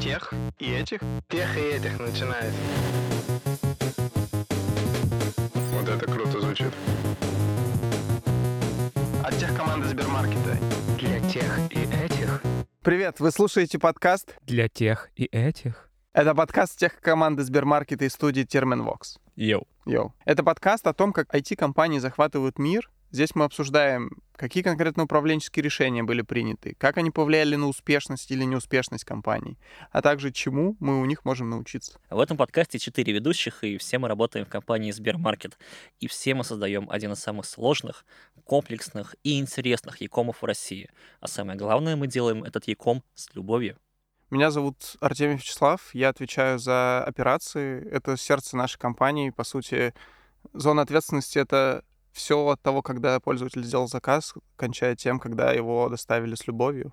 [0.00, 1.00] Тех и этих?
[1.28, 2.54] Тех и этих начинает.
[5.72, 6.72] Вот это круто звучит.
[9.24, 10.56] От тех команды Сбермаркета.
[10.98, 12.42] Для тех и этих.
[12.82, 14.36] Привет, вы слушаете подкаст?
[14.46, 15.90] Для тех и этих.
[16.12, 19.18] Это подкаст тех команды Сбермаркета и студии Терменвокс.
[19.34, 19.66] Йоу.
[19.84, 20.14] Йоу.
[20.24, 22.88] Это подкаст о том, как IT-компании захватывают мир.
[23.10, 28.44] Здесь мы обсуждаем, какие конкретно управленческие решения были приняты, как они повлияли на успешность или
[28.44, 29.58] неуспешность компаний,
[29.90, 31.98] а также чему мы у них можем научиться.
[32.10, 35.58] В этом подкасте четыре ведущих, и все мы работаем в компании Сбермаркет.
[36.00, 38.04] И все мы создаем один из самых сложных,
[38.44, 40.90] комплексных и интересных якомов в России.
[41.20, 43.78] А самое главное, мы делаем этот яком с любовью.
[44.28, 47.88] Меня зовут Артемий Вячеслав, я отвечаю за операции.
[47.90, 49.30] Это сердце нашей компании.
[49.30, 49.94] По сути,
[50.52, 51.84] зона ответственности— это
[52.18, 56.92] все от того, когда пользователь сделал заказ, кончая тем, когда его доставили с любовью.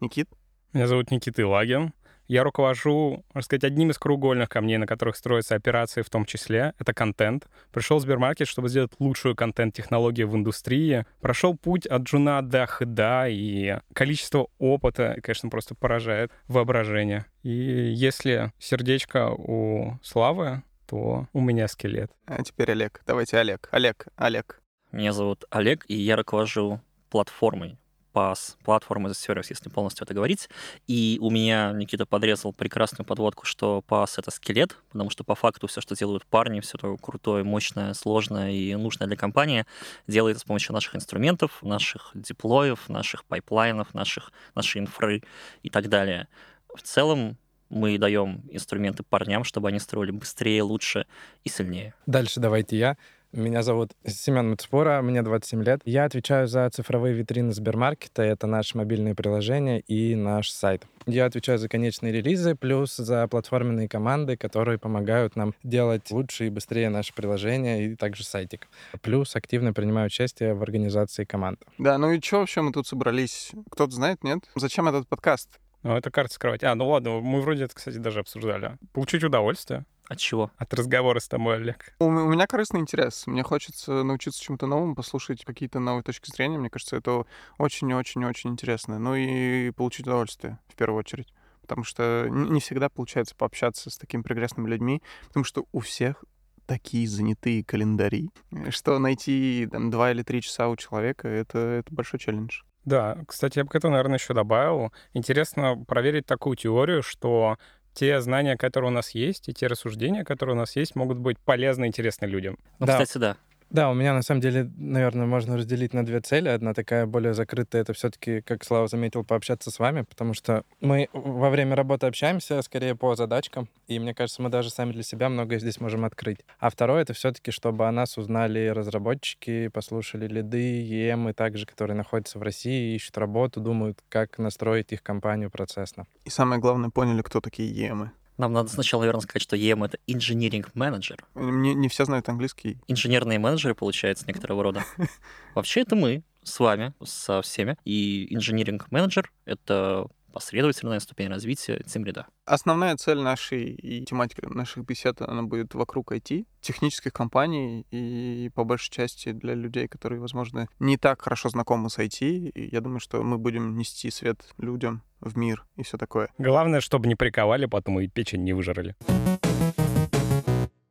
[0.00, 0.28] Никит?
[0.72, 1.92] Меня зовут Никита Илагин.
[2.28, 6.72] Я руковожу, можно сказать, одним из кругольных камней, на которых строятся операции в том числе.
[6.78, 7.48] Это контент.
[7.72, 11.04] Пришел в Сбермаркет, чтобы сделать лучшую контент-технологию в индустрии.
[11.20, 17.26] Прошел путь от джуна до хеда, и количество опыта, конечно, просто поражает воображение.
[17.42, 22.10] И если сердечко у Славы, то у меня скелет.
[22.26, 23.00] А теперь Олег.
[23.06, 23.66] Давайте Олег.
[23.72, 24.60] Олег, Олег.
[24.90, 27.78] Меня зовут Олег, и я руковожу платформой
[28.12, 30.50] PaaS, platform as a service, если полностью это говорить.
[30.86, 35.66] И у меня Никита подрезал прекрасную подводку, что PaaS— это скелет, потому что по факту
[35.66, 39.64] все, что делают парни, все это крутое, мощное, сложное и нужное для компании,
[40.06, 45.22] делается с помощью наших инструментов, наших деплоев, наших пайплайнов, наших, нашей инфры
[45.62, 46.28] и так далее.
[46.74, 47.38] В целом,
[47.72, 51.06] мы даем инструменты парням, чтобы они строили быстрее, лучше
[51.42, 51.94] и сильнее.
[52.06, 52.96] Дальше давайте я.
[53.32, 55.80] Меня зовут Семен Мацпора, мне 27 лет.
[55.86, 60.84] Я отвечаю за цифровые витрины Сбермаркета, это наши мобильные приложения и наш сайт.
[61.06, 66.50] Я отвечаю за конечные релизы, плюс за платформенные команды, которые помогают нам делать лучше и
[66.50, 68.68] быстрее наши приложения и также сайтик.
[69.00, 71.58] Плюс активно принимаю участие в организации команд.
[71.78, 73.52] Да, ну и что вообще мы тут собрались?
[73.70, 74.40] Кто-то знает, нет?
[74.56, 75.58] Зачем этот подкаст?
[75.82, 76.62] Ну, это карта скрывать.
[76.62, 78.78] А, ну ладно, мы вроде это, кстати, даже обсуждали.
[78.92, 79.84] Получить удовольствие.
[80.08, 80.50] От чего?
[80.56, 81.94] От разговора с тобой, Олег.
[81.98, 83.26] У, у меня корыстный интерес.
[83.26, 86.58] Мне хочется научиться чему-то новому, послушать какие-то новые точки зрения.
[86.58, 87.24] Мне кажется, это
[87.58, 88.98] очень-очень-очень интересно.
[88.98, 91.32] Ну и получить удовольствие, в первую очередь.
[91.62, 96.24] Потому что не всегда получается пообщаться с такими прекрасными людьми, потому что у всех
[96.66, 98.30] такие занятые календари,
[98.70, 102.62] что найти там, два или три часа у человека— это, это большой челлендж.
[102.84, 104.92] Да, кстати, я бы к этому, наверное, еще добавил.
[105.12, 107.58] Интересно проверить такую теорию, что
[107.94, 111.38] те знания, которые у нас есть, и те рассуждения, которые у нас есть, могут быть
[111.38, 112.58] полезны и интересны людям.
[112.78, 112.92] Ну, Да.
[113.00, 113.36] кстати, да.
[113.72, 116.48] Да, у меня на самом деле, наверное, можно разделить на две цели.
[116.48, 121.08] Одна такая более закрытая, это все-таки, как Слава заметил, пообщаться с вами, потому что мы
[121.14, 125.30] во время работы общаемся скорее по задачкам, и мне кажется, мы даже сами для себя
[125.30, 126.40] многое здесь можем открыть.
[126.58, 132.38] А второе, это все-таки, чтобы о нас узнали разработчики, послушали лиды, ЕМы также, которые находятся
[132.38, 136.06] в России, ищут работу, думают, как настроить их компанию процессно.
[136.26, 138.10] И самое главное, поняли, кто такие ЕМы.
[138.42, 141.20] Нам надо сначала, наверное, сказать, что EM— это engineering manager.
[141.36, 142.76] Не, не все знают английский.
[142.88, 144.84] Инженерные менеджеры, получается, некоторого рода.
[145.54, 147.76] Вообще, это мы с вами, со всеми.
[147.84, 152.26] И engineering менеджер— это последовательная ступень развития тимлида.
[152.44, 158.64] Основная цель нашей и тематика наших бесед, она будет вокруг IT, технических компаний и по
[158.64, 162.18] большей части для людей, которые, возможно, не так хорошо знакомы с IT.
[162.20, 166.30] И я думаю, что мы будем нести свет людям в мир и все такое.
[166.38, 168.96] Главное, чтобы не приковали потом и печень не выжрали.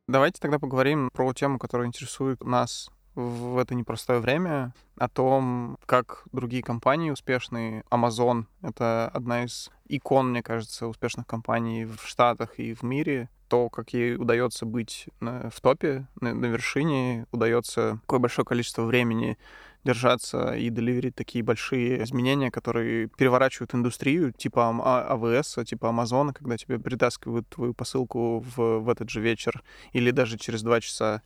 [0.08, 6.24] Давайте тогда поговорим про тему, которая интересует нас в это непростое время, о том, как
[6.32, 7.84] другие компании успешные.
[7.90, 13.28] Amazon— это одна из икон, мне кажется, успешных компаний в Штатах и в мире.
[13.48, 19.36] То, как ей удается быть в топе, на, на вершине, удается такое большое количество времени
[19.84, 26.32] держаться и деливерить такие большие изменения, которые переворачивают индустрию, типа Ам- А- АВС, типа Амазона,
[26.32, 31.22] когда тебе притаскивают твою посылку в, в этот же вечер или даже через два часа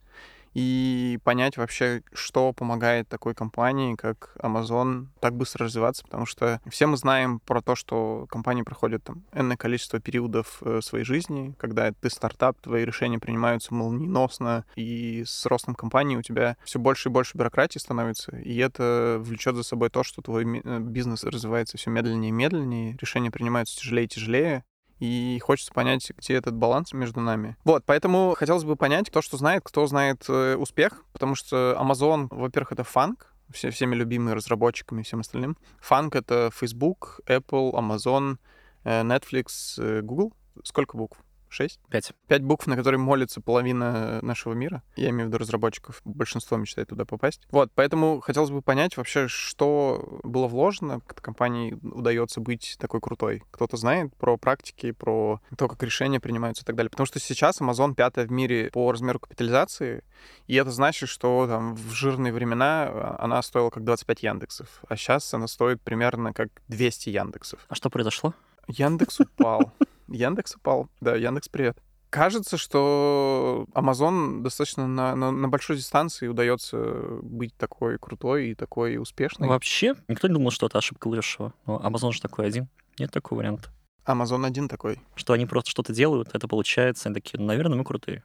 [0.57, 6.87] и понять вообще, что помогает такой компании, как Amazon, так быстро развиваться, потому что все
[6.87, 11.93] мы знаем про то, что компании проходят там энное количество периодов э, своей жизни, когда
[11.93, 17.13] ты стартап, твои решения принимаются молниеносно, и с ростом компании у тебя все больше и
[17.13, 21.91] больше бюрократии становится, и это влечет за собой то, что твой э, бизнес развивается все
[21.91, 24.65] медленнее и медленнее, решения принимаются тяжелее и тяжелее,
[24.99, 27.57] и хочется понять, где этот баланс между нами.
[27.65, 32.29] Вот, поэтому хотелось бы понять, кто что знает, кто знает э, успех, потому что Amazon,
[32.31, 35.57] во-первых, это фанк, все, всеми любимый разработчиками и всем остальным.
[35.81, 38.37] Фанк— это Facebook, Apple, Amazon,
[38.85, 40.33] э, Netflix, э, Google.
[40.65, 41.19] Сколько букв?
[41.49, 41.81] Шесть?
[41.91, 42.13] Пять.
[42.29, 44.83] Пять букв, на которые молится половина нашего мира.
[44.97, 46.01] Я имею в виду разработчиков.
[46.05, 47.47] Большинство мечтает туда попасть.
[47.51, 53.43] Вот, поэтому хотелось бы понять вообще, что было вложено, как компании удается быть такой крутой.
[53.51, 56.91] Кто-то знает про практики, про то, как решения принимаются и так далее.
[56.91, 60.03] Потому что сейчас Amazon пятая в мире по размеру капитализации,
[60.47, 64.97] и это значит, что там в жирные времена а, она стоила как 25 Яндексов, а
[64.97, 67.61] сейчас она стоит примерно как 200 Яндексов.
[67.69, 68.35] А что произошло?
[68.69, 69.73] Яндекс упал.
[70.09, 70.89] Яндекс упал.
[71.01, 71.79] Да, Яндекс, привет.
[72.11, 76.79] Кажется, что Amazon достаточно на, на, на большой дистанции удается
[77.23, 79.49] быть такой крутой и такой успешной.
[79.49, 81.53] Вообще, никто не думал, что это ошибка выросшего.
[81.67, 82.69] Но Amazon же такой один.
[82.99, 83.71] Нет такого варианта.
[84.07, 85.01] Amazon один такой.
[85.17, 88.25] Что они просто что-то делают, это получается, они такие, «Ну, наверное, мы крутые.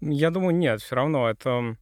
[0.00, 1.76] Я думаю, нет, все равно это...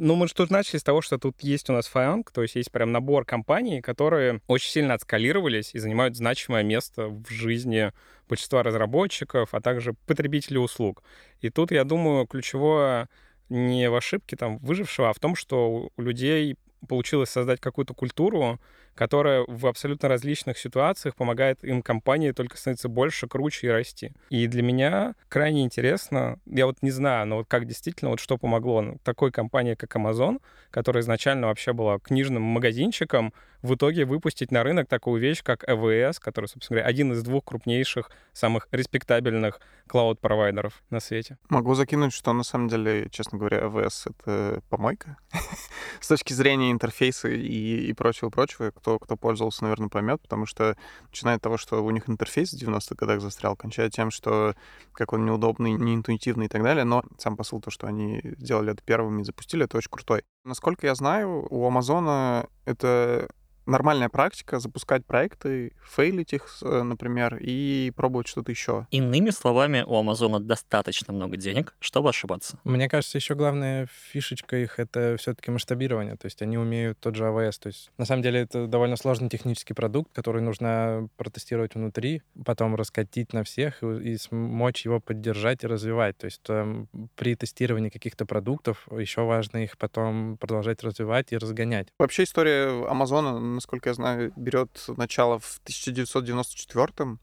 [0.00, 2.54] Ну, мы же тут начали с того, что тут есть у нас Flyang, то есть
[2.54, 7.92] есть прям набор компаний, которые очень сильно отскалировались и занимают значимое место в жизни
[8.28, 11.02] большинства разработчиков, а также потребителей услуг.
[11.40, 13.08] И тут, я думаю, ключевое
[13.48, 16.56] не в ошибке там выжившего, а в том, что у людей
[16.86, 18.60] получилось создать какую-то культуру,
[18.98, 24.12] которая в абсолютно различных ситуациях помогает им компании только становиться больше, круче и расти.
[24.28, 28.38] И для меня крайне интересно, я вот не знаю, но вот как действительно, вот что
[28.38, 30.40] помогло такой компании, как Amazon,
[30.72, 36.16] которая изначально вообще была книжным магазинчиком, в итоге выпустить на рынок такую вещь, как AWS,
[36.20, 41.38] который, собственно говоря, один из двух крупнейших, самых респектабельных клауд-провайдеров на свете.
[41.48, 45.16] Могу закинуть, что на самом деле, честно говоря, AWS— это помойка.
[46.00, 50.76] С точки зрения интерфейса и прочего-прочего, кто, кто пользовался, наверное, поймет, потому что
[51.10, 54.54] начиная от того, что у них интерфейс в 90-х годах застрял, кончая тем, что
[54.92, 58.82] как он неудобный, неинтуитивный и так далее, но сам посыл то, что они сделали это
[58.82, 60.22] первыми и запустили, это очень крутой.
[60.44, 63.28] Насколько я знаю, у Амазона это
[63.68, 68.86] нормальная практика запускать проекты, фейлить их, э, например, и пробовать что-то еще.
[68.90, 72.58] Иными словами, у Амазона достаточно много денег, чтобы ошибаться.
[72.64, 76.16] Мне кажется, еще главная фишечка их— это все-таки масштабирование.
[76.16, 77.52] То есть они умеют тот же AWS.
[77.60, 82.74] То есть на самом деле это довольно сложный технический продукт, который нужно протестировать внутри, потом
[82.74, 86.16] раскатить на всех и, и смочь его поддержать и развивать.
[86.16, 91.88] То есть там, при тестировании каких-то продуктов еще важно их потом продолжать развивать и разгонять.
[91.98, 97.20] Вообще история Амазона насколько я знаю, берет начало в 1994-м.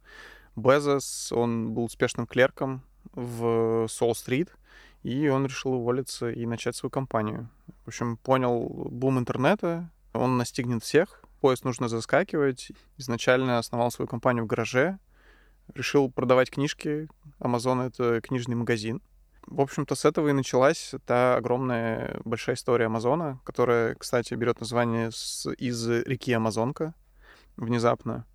[0.55, 2.81] Безос, он был успешным клерком
[3.13, 4.55] в Сол-стрит,
[5.03, 7.49] и он решил уволиться и начать свою компанию.
[7.83, 12.71] В общем, понял бум интернета, он настигнет всех, поезд нужно заскакивать.
[12.97, 14.97] Изначально основал свою компанию в гараже,
[15.73, 17.07] решил продавать книжки.
[17.39, 19.01] Amazon— это книжный магазин.
[19.47, 25.11] В общем-то, с этого и началась та огромная большая история Амазона, которая, кстати, берет название
[25.11, 26.93] с, из реки Амазонка
[27.55, 28.25] внезапно.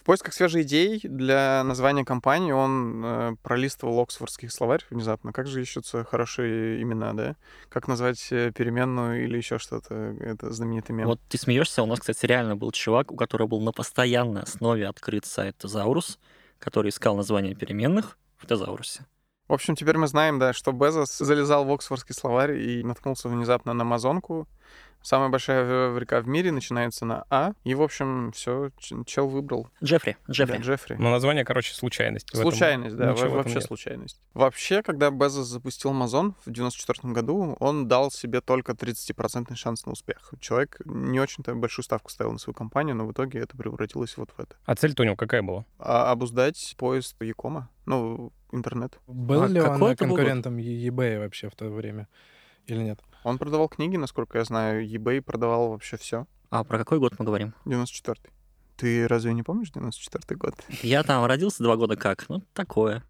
[0.00, 5.32] В поисках свежей идей для названия компании он э, пролистывал Оксфордский словарь внезапно.
[5.32, 7.36] Как же ищутся хорошие имена, да?
[7.68, 10.14] Как назвать э, переменную или еще что-то?
[10.20, 11.08] Это знаменитый мем.
[11.08, 14.86] Вот ты смеешься, у нас, кстати, реально был чувак, у которого был на постоянной основе
[14.86, 16.20] открыт сайт Тезаурус,
[16.60, 19.04] который искал название переменных в Тезаурусе.
[19.48, 23.72] В общем, теперь мы знаем, да, что Безос залезал в Оксфордский словарь и наткнулся внезапно
[23.74, 24.48] на Амазонку.
[25.02, 27.52] Самая большая река в мире начинается на А.
[27.62, 28.70] И, в общем, все,
[29.06, 29.68] чел выбрал.
[29.80, 30.16] Джеффри.
[30.28, 30.56] Джеффри.
[30.56, 30.96] Да, Джеффри.
[30.98, 32.28] Но название, короче, случайность.
[32.34, 34.20] Случайность, да, вообще случайность.
[34.34, 39.92] Вообще, когда Безос запустил Amazon в 94 году, он дал себе только 30% шанс на
[39.92, 40.34] успех.
[40.40, 44.30] Человек не очень-то большую ставку ставил на свою компанию, но в итоге это превратилось вот
[44.36, 44.56] в это.
[44.64, 45.64] А цель-то у него какая была?
[45.78, 47.70] А, обуздать поезд Якома.
[47.84, 48.98] Ну, интернет.
[49.06, 52.08] Был А ли он конкурентом eBay вообще в то время
[52.66, 53.00] или нет?
[53.24, 54.86] Он продавал книги, насколько я знаю.
[54.86, 56.26] eBay продавал вообще все.
[56.50, 57.54] А про какой год мы говорим?
[57.64, 58.30] 94-й.
[58.76, 60.54] Ты разве не помнишь 94-й год?
[60.82, 62.28] Я там родился два года как.
[62.28, 63.02] Ну, такое.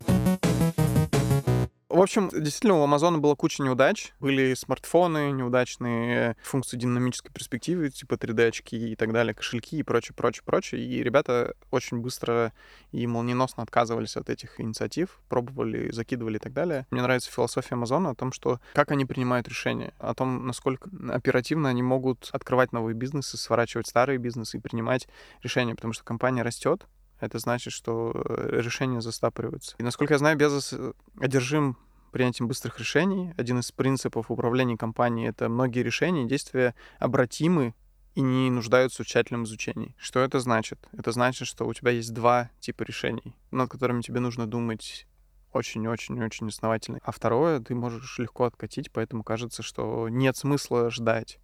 [1.97, 4.13] В общем, действительно, у Амазона была куча неудач.
[4.21, 10.43] Были смартфоны неудачные, функции динамической перспективы, типа 3D-очки и так далее, кошельки и прочее, прочее,
[10.45, 10.85] прочее.
[10.85, 12.53] И ребята очень быстро
[12.93, 16.87] и молниеносно отказывались от этих инициатив, пробовали, закидывали и так далее.
[16.91, 21.71] Мне нравится философия Амазона о том, что как они принимают решения, о том, насколько оперативно
[21.71, 25.09] они могут открывать новые бизнесы, сворачивать старые бизнесы и принимать
[25.43, 26.87] решения, потому что компания растет,
[27.21, 29.77] это значит, что э, решения застапливаются.
[29.79, 31.77] И насколько я знаю, Безос э, одержим
[32.17, 33.35] принятием быстрых решений.
[33.37, 37.75] Один из принципов управления компанией— это многие решения и действия обратимы
[38.15, 39.95] и не нуждаются в тщательном изучении.
[39.99, 40.79] Что это значит?
[40.97, 45.07] Это значит, что у тебя есть два типа решений, над которыми тебе нужно думать
[45.53, 47.01] очень-очень-очень основательно.
[47.03, 51.39] А второе ты можешь легко откатить, поэтому кажется, что нет смысла ждать.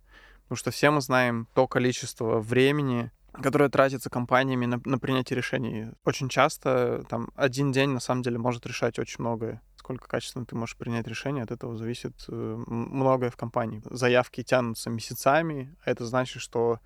[0.45, 5.89] Потому что все мы знаем то количество времени, которая тратится компаниями на, на принятие решений.
[6.05, 9.63] Очень часто там один день на самом деле может решать очень многое.
[9.77, 12.33] Сколько качественно ты можешь принять решение, от этого зависит э,
[12.67, 13.83] многое в компании.
[13.85, 16.79] Заявки тянутся месяцами, а это значит, что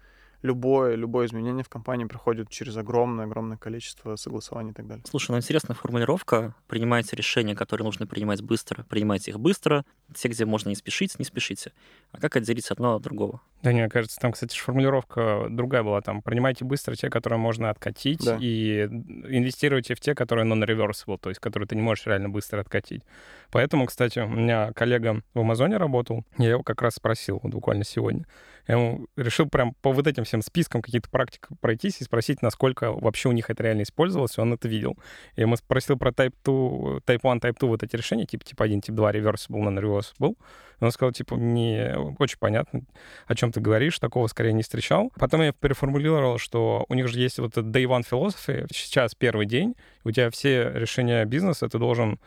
[0.47, 5.05] любое, любое изменение в компании проходит через огромное-огромное количество согласований и так далее.
[5.09, 6.55] Слушай, ну интересная формулировка.
[6.69, 8.85] Принимайте решения, которые нужно принимать быстро.
[8.89, 9.85] Принимайте их быстро.
[10.15, 11.73] Те, где можно не спешить, не спешите.
[12.13, 13.41] А как отделить одно от другого?
[13.63, 16.01] Да, мне кажется, там, кстати, формулировка другая была.
[16.01, 18.39] Там, принимайте быстро те, которые можно откатить, Да.
[18.41, 23.03] и инвестируйте в те, которые non-reversible, то есть которые ты не можешь реально быстро откатить.
[23.51, 27.85] Поэтому, кстати, у меня коллега в Амазоне работал, я его как раз спросил вот буквально
[27.85, 28.27] сегодня.
[28.69, 32.93] Я ему решил прям по вот этим всем спискам каких-то практик пройтись и спросить, насколько
[32.93, 34.97] вообще у них это реально использовалось, и он это видел.
[35.37, 38.65] Я ему спросил про Type 2, Type 1, Type 2 вот эти решения, типа, типа
[38.65, 40.37] 1, тип 2, reversible, non-reversible.
[40.81, 42.83] И он сказал, типа, не очень понятно,
[43.27, 45.13] о чем ты говоришь, такого скорее не встречал.
[45.17, 49.47] Потом я переформулировал, что у них же есть вот этот day one philosophy, сейчас первый
[49.47, 49.75] день,
[50.05, 52.19] у тебя все решения бизнеса ты должен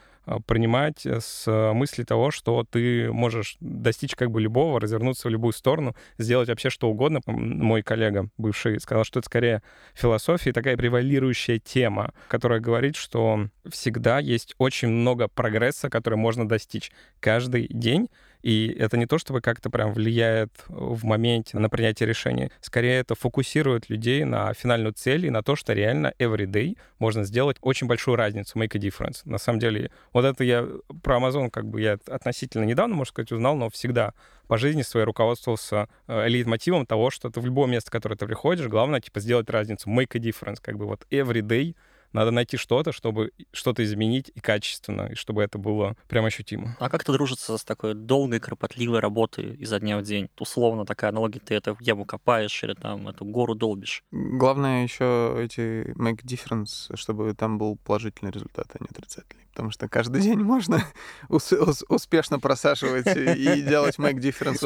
[0.46, 5.54] принимать с а, мысли того, что ты можешь достичь как бы любого, развернуться в любую
[5.54, 7.22] сторону, сделать вообще что угодно.
[7.26, 14.20] Мой коллега бывший сказал, что это скорее философия, такая превалирующая тема, которая говорит, что всегда
[14.20, 18.10] есть очень много прогресса, который можно достичь каждый день,
[18.42, 22.52] и это не то, чтобы как-то прям влияет в моменте на принятие решения.
[22.62, 27.24] Скорее, это фокусирует людей на финальную цель и на то, что реально every day можно
[27.24, 29.22] сделать очень большую разницу, make a difference.
[29.26, 30.68] На самом деле, вот это я
[31.04, 34.14] про Amazon как бы я относительно недавно, можно сказать, узнал, но всегда
[34.48, 38.26] по жизни своей руководствовался э, лейтмотивом того, что ты в любое место, в которое ты
[38.26, 41.76] приходишь, главное, типа, сделать разницу, make a difference, как бы вот every day
[42.14, 46.76] надо найти что-то, чтобы что-то изменить и качественно, и чтобы это было прям ощутимо.
[46.80, 50.30] А как это дружится с такой долгой, кропотливой работой изо дня в день?
[50.40, 54.04] Условно такая аналогия, ты эту яму копаешь или там эту гору долбишь.
[54.12, 59.46] Главное еще эти make difference, чтобы там был положительный результат, а не отрицательный.
[59.52, 60.82] Потому что каждый день можно
[61.30, 64.60] ус- ус- успешно просаживать и делать make difference.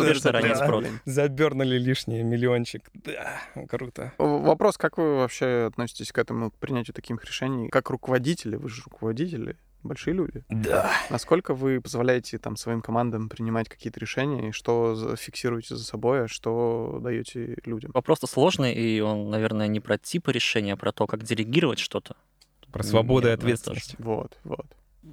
[0.55, 0.85] Спрот.
[1.05, 2.83] Забернули лишний миллиончик.
[2.93, 4.13] Да, круто.
[4.17, 7.69] Вопрос, как вы вообще относитесь к этому, к принятию таких решений?
[7.69, 10.43] Как руководители, вы же руководители, большие люди.
[10.49, 10.91] Да.
[11.09, 16.27] Насколько вы позволяете там своим командам принимать какие-то решения, и что фиксируете за собой, а
[16.27, 17.91] что даете людям?
[17.93, 22.15] Вопрос-то сложный, и он, наверное, не про типы решения, а про то, как делегировать что-то.
[22.71, 23.95] Про свободу и ну, ответственность.
[23.99, 24.65] Вот, вот.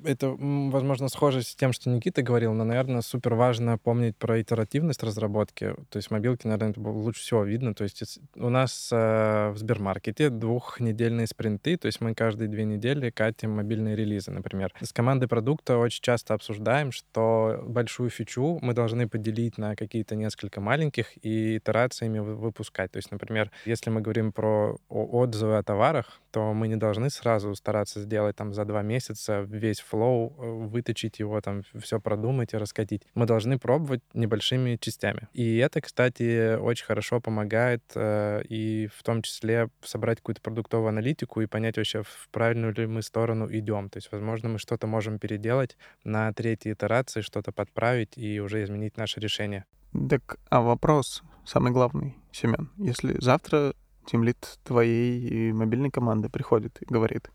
[0.05, 5.03] Это, возможно, схоже с тем, что Никита говорил, но, наверное, супер важно помнить про итеративность
[5.03, 5.75] разработки.
[5.91, 7.75] То есть в мобилке, наверное, это лучше всего видно.
[7.75, 12.65] То есть ес- у нас э, в Сбермаркете двухнедельные спринты, то есть мы каждые две
[12.65, 14.73] недели катим мобильные релизы, например.
[14.81, 20.61] С командой продукта очень часто обсуждаем, что большую фичу мы должны поделить на какие-то несколько
[20.61, 22.93] маленьких и итерациями вы- выпускать.
[22.93, 27.55] То есть, например, если мы говорим про отзывы о товарах, то мы не должны сразу
[27.57, 32.57] стараться сделать там за два месяца весь флоу, э, выточить его, там все продумать и
[32.57, 33.03] раскатить.
[33.15, 35.29] Мы должны пробовать небольшими частями.
[35.33, 41.41] И это, кстати, очень хорошо помогает э, и в том числе собрать какую-то продуктовую аналитику
[41.41, 43.89] и понять вообще, в правильную ли мы сторону идем.
[43.91, 48.97] То есть, возможно, мы что-то можем переделать на третьей итерации, что-то подправить и уже изменить
[48.97, 49.65] наше решение.
[50.09, 52.71] Так, а вопрос самый главный, Семен.
[52.79, 53.75] Если завтра
[54.07, 57.31] тимлит твоей мобильной команды приходит и говорит,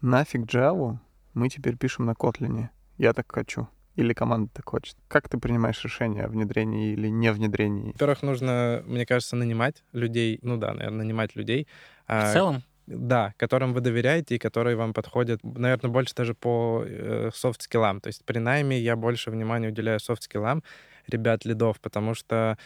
[0.00, 0.98] нафиг Java,
[1.38, 2.68] мы теперь пишем на Kotlin.
[2.98, 3.68] Я так хочу.
[3.96, 4.96] Или команда так хочет.
[5.08, 7.92] Как ты принимаешь решение о внедрении или не внедрении?
[7.92, 11.66] Во-первых, нужно, мне кажется, нанимать людей, ну да, наверное, нанимать людей.
[12.06, 16.84] В а, целом, Да, которым вы доверяете и которые вам подходят, наверное, больше даже по
[16.86, 18.00] э, софт-скиллам.
[18.00, 20.62] То есть при найме я больше внимания уделяю софт-скиллам
[21.08, 22.56] ребят лидов, потому что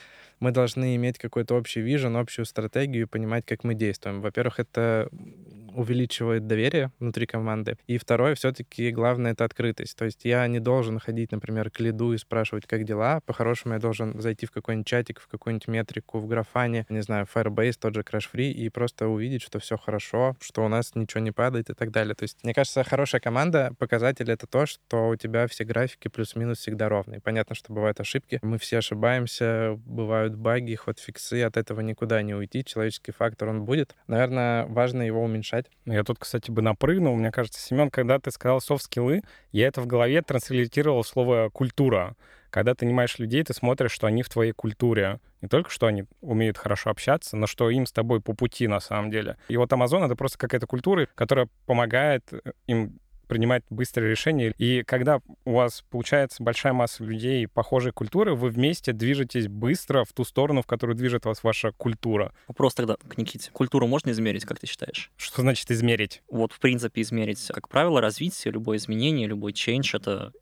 [0.40, 4.20] мы должны иметь какой-то общий вижен, общую стратегию и понимать, как мы действуем.
[4.20, 5.08] Во-первых, это
[5.74, 7.76] увеличивает доверие внутри команды.
[7.86, 9.96] И второе, все-таки главное, это открытость.
[9.96, 13.20] То есть я не должен ходить, например, к лиду и спрашивать, как дела.
[13.26, 17.74] По-хорошему, я должен зайти в какой-нибудь чатик, в какую-нибудь метрику, в графане, не знаю, Firebase,
[17.80, 21.30] тот же Crash Free, и просто увидеть, что все хорошо, что у нас ничего не
[21.30, 22.14] падает и так далее.
[22.14, 26.58] То есть, мне кажется, хорошая команда, показатель это то, что у тебя все графики плюс-минус
[26.58, 27.20] всегда ровные.
[27.20, 32.64] Понятно, что бывают ошибки, мы все ошибаемся, бывают баги, ход-фиксы, от этого никуда не уйти,
[32.64, 33.96] человеческий фактор, он будет.
[34.06, 35.61] Наверное, важно его уменьшать.
[35.84, 37.14] Ну, Я тут, кстати, бы напрыгнул.
[37.16, 42.16] Мне кажется, Семен, когда ты сказал софт-скиллы, я это в голове транслитировал слово «культура».
[42.50, 45.20] Когда ты нанимаешь людей, ты смотришь, что они в твоей культуре.
[45.40, 48.78] Не только, что они умеют хорошо общаться, но что им с тобой по пути на
[48.78, 49.38] самом деле.
[49.48, 54.54] И вот Amazon— это просто какая-то культура, которая помогает э, им принимать быстрые решения.
[54.58, 60.12] И когда у вас получается большая масса людей похожей культуры, вы вместе движетесь быстро в
[60.12, 62.32] ту сторону, в которую движет вас ваша культура.
[62.48, 63.50] Вопрос тогда к Никите.
[63.52, 65.10] Культуру можно измерить, как ты считаешь?
[65.16, 66.22] Что значит измерить?
[66.30, 67.46] Вот, в принципе, измерить.
[67.48, 70.32] Как правило, развитие, любое изменение, любой change— это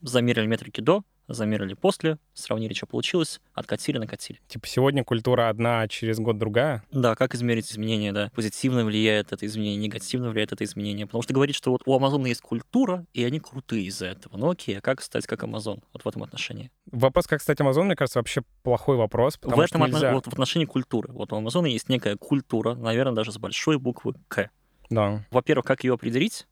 [0.00, 1.02] замерили метрики до,
[1.34, 4.40] замерили после, сравнили, что получилось, откатили, накатили.
[4.48, 6.82] Типа сегодня культура одна, а через год другая?
[6.90, 8.30] Да, как измерить изменения, да.
[8.34, 11.06] Позитивно влияет это изменение, негативно влияет это изменение.
[11.06, 14.36] Потому что говорит, что вот у Амазона есть культура, и они крутые из-за этого.
[14.36, 15.82] Ну окей, а как стать как Амазон?
[15.92, 16.70] Вот в этом отношении.
[16.90, 19.38] Вопрос, как стать Амазон, мне кажется, вообще плохой вопрос.
[19.42, 20.12] В этом нельзя...
[20.12, 21.12] вот в отношении культуры.
[21.12, 24.50] Вот у Амазона есть некая культура, наверное, даже с большой буквы К.
[24.90, 25.24] Да.
[25.30, 26.46] Во-первых, как ее определить,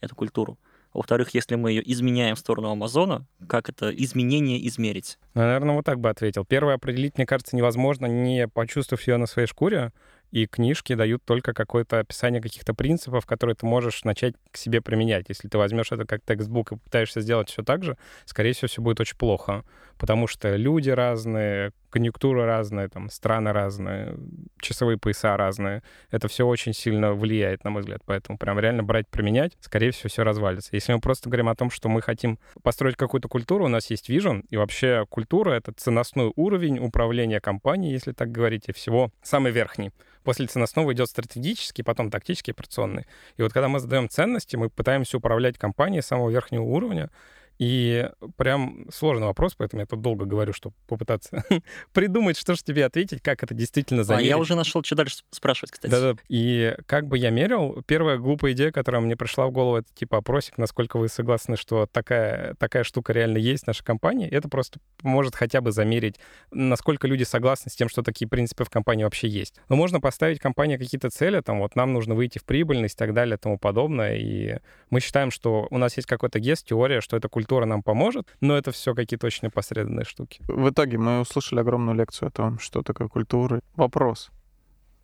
[0.00, 0.58] эту культуру?
[0.94, 5.18] Во-вторых, если мы ее изменяем в сторону Амазона, как это изменение измерить?
[5.34, 6.44] Наверное, вот так бы ответил.
[6.44, 9.92] Первое определить, мне кажется, невозможно, не почувствовав ее на своей шкуре
[10.30, 15.26] и книжки дают только какое-то описание каких-то принципов, которые ты можешь начать к себе применять.
[15.28, 18.82] Если ты возьмешь это как текстбук и пытаешься сделать все так же, скорее всего, все
[18.82, 19.64] будет очень плохо,
[19.98, 24.16] потому что люди разные, конъюнктура разная, там, страны разные,
[24.60, 25.84] часовые пояса разные.
[26.10, 28.02] Это все очень сильно влияет, на мой взгляд.
[28.04, 30.70] Поэтому прям реально брать, применять, скорее всего, все развалится.
[30.72, 34.08] Если мы просто говорим о том, что мы хотим построить какую-то культуру, у нас есть
[34.08, 39.52] вижен, и вообще культура— это ценностной уровень управления компанией, если так говорить, и всего самый
[39.52, 39.92] верхний.
[40.24, 43.06] После ценностного идет стратегический, потом тактический, операционный.
[43.36, 47.10] И вот когда мы задаем ценности, мы пытаемся управлять компанией самого верхнего уровня,
[47.58, 51.44] и прям сложный вопрос, поэтому я тут долго говорю, чтобы попытаться
[51.92, 54.26] придумать, что же тебе ответить, как это действительно замерить.
[54.26, 55.90] А я уже нашел, что дальше спрашивать, кстати.
[55.90, 56.20] Да-да.
[56.28, 60.18] И как бы я мерил, первая глупая идея, которая мне пришла в голову, это типа
[60.18, 64.28] опросик, насколько вы согласны, что такая, такая штука реально есть в нашей компании.
[64.28, 66.16] Это просто может хотя бы замерить,
[66.50, 69.60] насколько люди согласны с тем, что такие принципы в компании вообще есть.
[69.68, 73.14] Но можно поставить компании какие-то цели, там вот нам нужно выйти в прибыльность и так
[73.14, 74.16] далее и тому подобное.
[74.16, 74.58] И
[74.90, 78.34] мы считаем, что у нас есть какой-то гест, теория, что это культура культура нам поможет,
[78.40, 80.40] но это все какие-то очень непосредственные штуки.
[80.48, 83.60] В итоге мы услышали огромную лекцию о том, что такое культура.
[83.76, 84.30] Вопрос.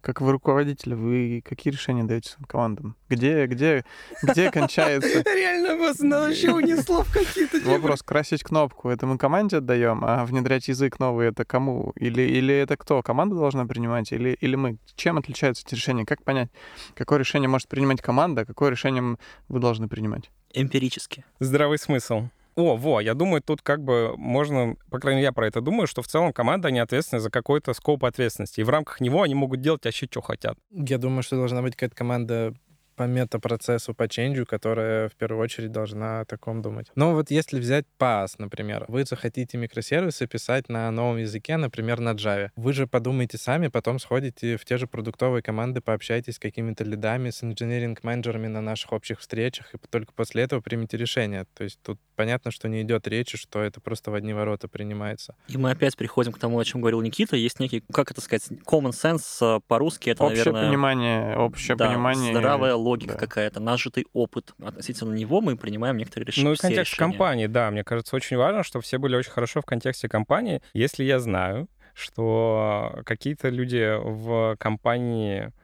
[0.01, 2.97] Как вы руководитель, вы какие решения даете своим командам?
[3.09, 3.85] Где, где,
[4.23, 5.23] где кончается...
[5.25, 7.61] Реально вас вообще унесло в какие-то...
[7.69, 11.93] Вопрос, красить кнопку, это мы команде отдаем, а внедрять язык новый это кому?
[11.97, 13.03] Или, или это кто?
[13.03, 14.11] Команда должна принимать?
[14.13, 14.79] Или, или мы?
[14.95, 16.07] Чем отличаются эти решения?
[16.07, 16.49] Как понять,
[16.95, 20.31] какое решение может принимать команда, а какое решение вы должны принимать?
[20.55, 21.25] Эмпирически.
[21.41, 22.29] Здравый смысл.
[22.57, 25.87] О, во, я думаю, тут как бы можно, по крайней мере, я про это думаю,
[25.87, 28.61] что в целом команда, они ответственны за какой-то скоп ответственности.
[28.61, 30.59] И в рамках него они могут делать вообще, что хотят.
[30.71, 32.55] Я думаю, что должна быть какая-то команда
[33.01, 36.89] по метапроцессу, по ченджу, которая в первую очередь должна о таком думать.
[36.97, 42.13] Но вот если взять PaaS, например, вы захотите микросервисы писать на новом языке, например, на
[42.13, 42.51] Java.
[42.57, 47.31] Вы же подумайте сами, потом сходите в те же продуктовые команды, пообщайтесь с какими-то лидами,
[47.31, 51.47] с инженеринг-менеджерами на наших общих встречах, и только после этого примите решение.
[51.55, 55.35] То есть тут понятно, что не идет речи, что это просто в одни ворота принимается.
[55.49, 57.35] И мы опять приходим к тому, о чем говорил Никита.
[57.35, 60.11] Есть некий, как это сказать, common sense э, по-русски.
[60.11, 60.69] Это, общее наверное...
[60.69, 62.35] понимание, общее да, понимание.
[62.35, 63.19] здравая логика да.
[63.19, 64.53] какая-то, нажитый опыт.
[64.63, 66.49] Относительно него мы принимаем некоторые решения.
[66.49, 67.11] Ну и контекст решения.
[67.11, 67.71] компании, да.
[67.71, 70.61] Мне кажется, очень важно, чтобы все были очень хорошо в контексте компании.
[70.75, 75.55] Если я знаю, что какие-то люди в компании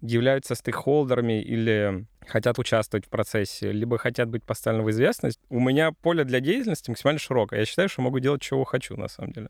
[0.00, 5.92] являются стейкхолдерами или хотят участвовать в процессе, либо хотят быть поставлены в известность, у меня
[5.92, 7.60] поле для деятельности максимально широкое.
[7.60, 9.48] Я считаю, что могу делать, чего хочу, на самом деле.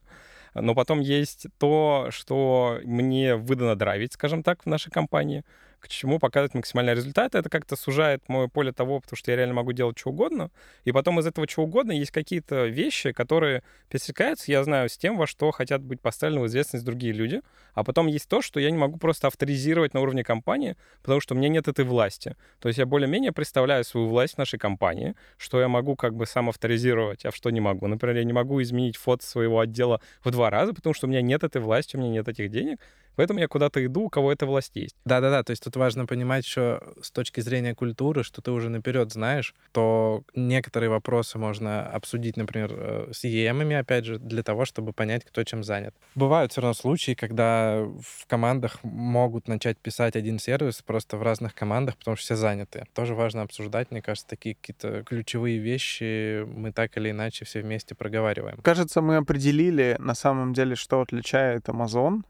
[0.55, 5.45] Но потом есть то, что мне выдано драйвить, скажем так, в нашей компании—
[5.81, 7.35] к чему показывать максимальный результат.
[7.35, 10.51] Это как-то сужает мое поле того, потому что я реально могу делать что угодно.
[10.85, 15.17] И потом из этого чего угодно есть какие-то вещи, которые пересекаются, я знаю, с тем,
[15.17, 17.41] во что хотят быть поставлены в известность другие люди.
[17.75, 21.35] А потом есть то, что я не могу просто авторизировать на уровне компании, потому что
[21.35, 22.37] у меня нет этой власти.
[22.61, 26.27] То есть я более-менее представляю свою власть в нашей компании, что я могу как бы
[26.27, 27.87] сам авторизировать, а что не могу.
[27.87, 31.23] Например, я не могу изменить фото своего отдела в два раза, потому что у меня
[31.23, 32.79] нет этой власти, у меня нет этих денег.
[33.17, 34.97] Поэтому я куда-то иду, у кого эта власть есть.
[35.05, 39.13] Да-да-да, то есть тут важно понимать еще с точки зрения культуры, что ты уже наперед
[39.13, 44.93] знаешь, то некоторые вопросы можно обсудить, например, э, с EM, опять же, для того, чтобы
[44.93, 45.95] понять, кто чем занят.
[46.15, 51.55] Бывают все равно случаи, когда в командах могут начать писать один сервис просто в разных
[51.55, 52.87] командах, потому что все заняты.
[52.95, 57.95] Тоже важно обсуждать, мне кажется, такие какие-то ключевые вещи мы так или иначе все вместе
[57.95, 58.59] проговариваем.
[58.63, 62.23] Кажется, мы определили на самом деле, что отличает Amazon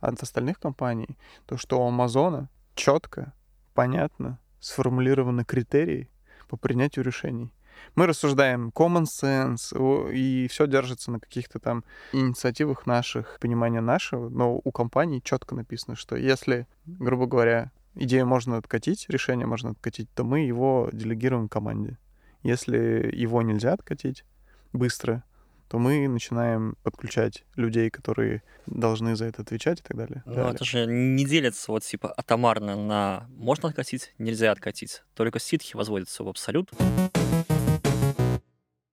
[0.00, 3.32] от остальных компаний, то что у Амазона четко,
[3.74, 6.10] понятно сформулированы критерии
[6.48, 7.52] по принятию решений.
[7.94, 14.60] Мы рассуждаем common sense, и все держится на каких-то там инициативах наших, понимания нашего, но
[14.62, 20.24] у компании четко написано, что если, грубо говоря, идею можно откатить, решение можно откатить, то
[20.24, 21.98] мы его делегируем команде.
[22.42, 24.24] Если его нельзя откатить
[24.72, 25.24] быстро,
[25.68, 30.22] то мы начинаем подключать людей, которые должны за это отвечать и так далее.
[30.24, 30.54] Далее.
[30.54, 35.02] это же не делится вот типа атомарно на можно откатить, нельзя откатить.
[35.14, 36.70] Только ситхи возводятся в абсолют.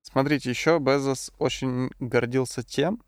[0.01, 3.01] Смотрите, еще Безос очень гордился тем,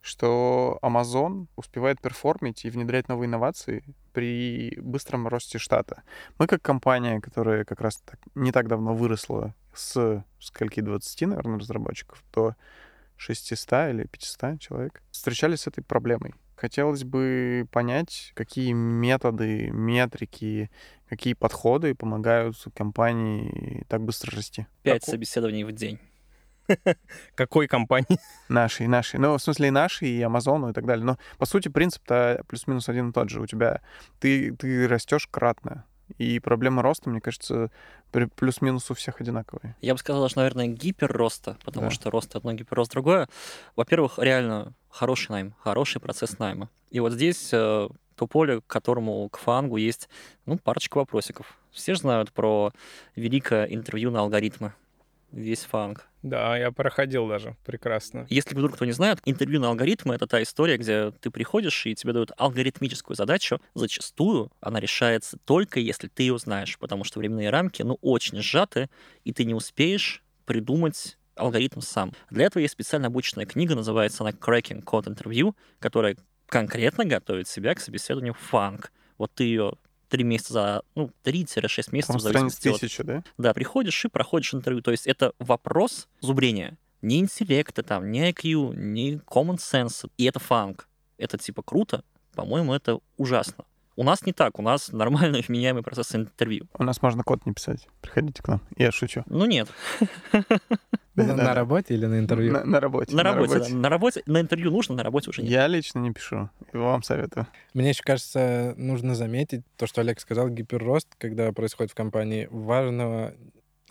[0.00, 6.02] что Amazon успевает перформить и внедрять новые инновации при быстром росте штата.
[6.38, 11.58] Мы как компания, которая как раз так, не так давно выросла с скольки 20, наверное,
[11.58, 12.54] разработчиков до
[13.18, 16.34] 600 или 500 человек, встречались с этой проблемой.
[16.56, 20.70] Хотелось бы понять, какие методы, метрики,
[21.08, 24.66] какие подходы помогают компании так быстро расти.
[24.82, 25.98] Пять Как у- собеседований в день.
[27.34, 28.18] Какой компании?
[28.48, 29.18] Наши, наши.
[29.18, 31.04] Ну, в смысле, и наши, и Амазону, и так далее.
[31.04, 33.40] Но, по сути, принцип-то плюс-минус один и тот же.
[33.40, 33.80] У тебя...
[34.20, 35.84] Ты, ты растешь кратно.
[36.18, 37.70] И проблема роста, мне кажется,
[38.10, 39.76] плюс-минус у всех одинаковые.
[39.80, 41.90] Я бы сказал, даже, наверное, гиперроста, потому Да.
[41.92, 43.28] что рост одно, гиперрост другое.
[43.76, 46.68] Во-первых, реально хороший найм, хороший процесс найма.
[46.90, 50.08] И вот здесь э, то поле, к которому, к фангу есть,
[50.46, 51.58] ну, парочка вопросиков.
[51.70, 52.72] Все же знают про
[53.14, 54.72] великое интервью на алгоритмы.
[55.30, 56.08] Весь фанг.
[56.22, 57.56] Да, я проходил даже.
[57.64, 58.26] Прекрасно.
[58.28, 61.94] Если вдруг кто не знает, интервью на алгоритмы— это та история, где ты приходишь, и
[61.94, 63.60] тебе дают алгоритмическую задачу.
[63.74, 68.88] Зачастую она решается только если ты ее знаешь, потому что временные рамки, ну, очень сжаты,
[69.24, 72.12] и ты не успеешь придумать алгоритм сам.
[72.30, 77.74] Для этого есть специально обученная книга, называется она Cracking Code Interview, которая конкретно готовит себя
[77.74, 78.92] к собеседованию фанк.
[79.18, 79.74] Вот ты ее
[80.08, 83.22] три месяца за, ну, 3-6 месяцев, Там в страниц зависимости от тысяча, да?
[83.36, 84.82] да, приходишь и проходишь интервью.
[84.82, 86.76] То есть это вопрос зубрения.
[87.02, 90.10] Не интеллекта там, не IQ, не common sense.
[90.16, 90.88] И это фанк.
[91.16, 92.02] Это типа круто.
[92.34, 93.64] По-моему, это ужасно.
[93.96, 94.58] У нас не так.
[94.58, 96.66] У нас нормальный вменяемый процесс интервью.
[96.74, 97.88] У нас можно код не писать.
[98.00, 98.60] Приходите к нам.
[98.76, 99.24] Я шучу.
[99.26, 99.68] Ну нет.
[101.24, 102.52] На на работе или на интервью?
[102.52, 103.14] На, на работе.
[103.14, 103.68] На работе, да.
[103.68, 105.50] на работе, на интервью нужно, на работе уже нет.
[105.50, 106.50] Я лично не пишу.
[106.72, 107.46] Вам советую.
[107.74, 113.34] Мне еще кажется, нужно заметить то, что Олег сказал, гиперрост, когда происходит в компании, важно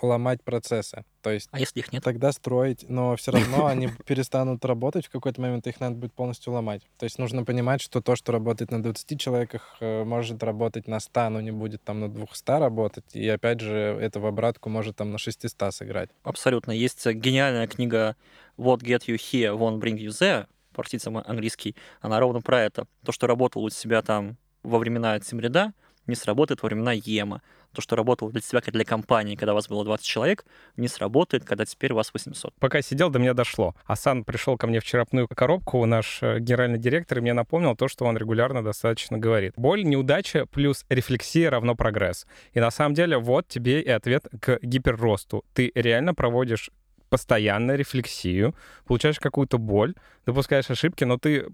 [0.02, 1.04] ломать процессы.
[1.22, 2.04] То есть А если их нет?
[2.04, 6.54] тогда строить, но все равно они перестанут работать в какой-то момент, их надо будет полностью
[6.54, 6.82] ломать.
[6.98, 11.00] То есть нужно понимать, что то, что работает на 20 человеках, э, может работать на
[11.00, 13.06] 100, но не будет там на 200 работать.
[13.14, 16.10] И опять же, это в обратку может там на 600 сыграть.
[16.24, 16.72] Абсолютно.
[16.72, 18.16] Есть э, гениальная книга
[18.58, 20.48] What Get You Here, Won't Bring You There.
[20.74, 21.76] Простите мой английский.
[22.02, 22.88] Она ровно про это.
[23.04, 25.74] То, что работало у тебя там во времена Тимрида,
[26.06, 27.42] не сработает во времена Ема.
[27.74, 30.46] То, что работало для тебя как для компании, когда у вас было 20 человек,
[30.78, 32.54] не сработает, когда теперь у вас 800.
[32.60, 33.76] Пока сидел, до меня дошло.
[33.86, 37.88] Асан пришел ко мне в черепную коробку, наш э, генеральный директор, и мне напомнил то,
[37.88, 39.54] что он регулярно достаточно говорит.
[39.58, 42.26] Боль, неудача плюс рефлексия равно прогресс.
[42.54, 45.46] И на самом деле вот тебе и ответ к гиперросту.
[45.54, 46.72] Ты реально проводишь
[47.10, 51.48] постоянно рефлексию, получаешь какую-то боль, допускаешь ошибки, но ты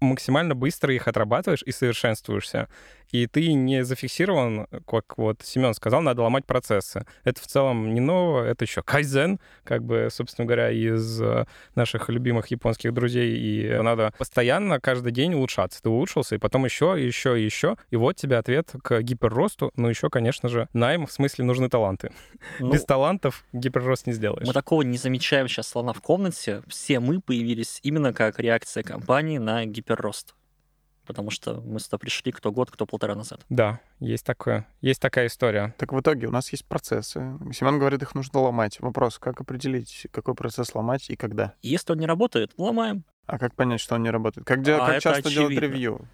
[0.00, 2.68] максимально быстро их отрабатываешь и совершенствуешься.
[3.10, 7.06] И ты не зафиксирован, как вот Семен сказал, надо ломать процессы.
[7.24, 12.08] Это в целом не ново, это еще кайзен, как бы, собственно говоря, из э, наших
[12.08, 13.36] любимых японских друзей.
[13.36, 15.82] И надо постоянно, каждый день улучшаться.
[15.82, 17.76] Ты улучшился, и потом еще, еще, еще.
[17.90, 19.72] И вот тебе ответ к гиперросту.
[19.76, 22.10] Ну, еще, конечно же, найм, в смысле, нужны таланты.
[22.60, 24.46] Ну, Без талантов гиперрост не сделаешь.
[24.46, 26.62] мы такого не замечаем сейчас слона в комнате.
[26.66, 30.34] Все мы появились именно как реакция компании на гиперрост.
[31.08, 33.40] Потому что мы сюда пришли кто год, кто полтора назад.
[33.48, 34.66] Да, есть такое.
[34.82, 35.74] Есть такая история.
[35.78, 37.18] Так в итоге у нас есть процессы.
[37.52, 38.78] Семен говорит, их нужно ломать.
[38.80, 41.54] Вопрос, как определить, какой процесс ломать и когда?
[41.62, 43.04] Если он не работает, ломаем.
[43.26, 44.46] А как понять, что он не работает?
[44.46, 45.74] Как, дел- А как часто делать очевидно.
[45.74, 46.08] ревью?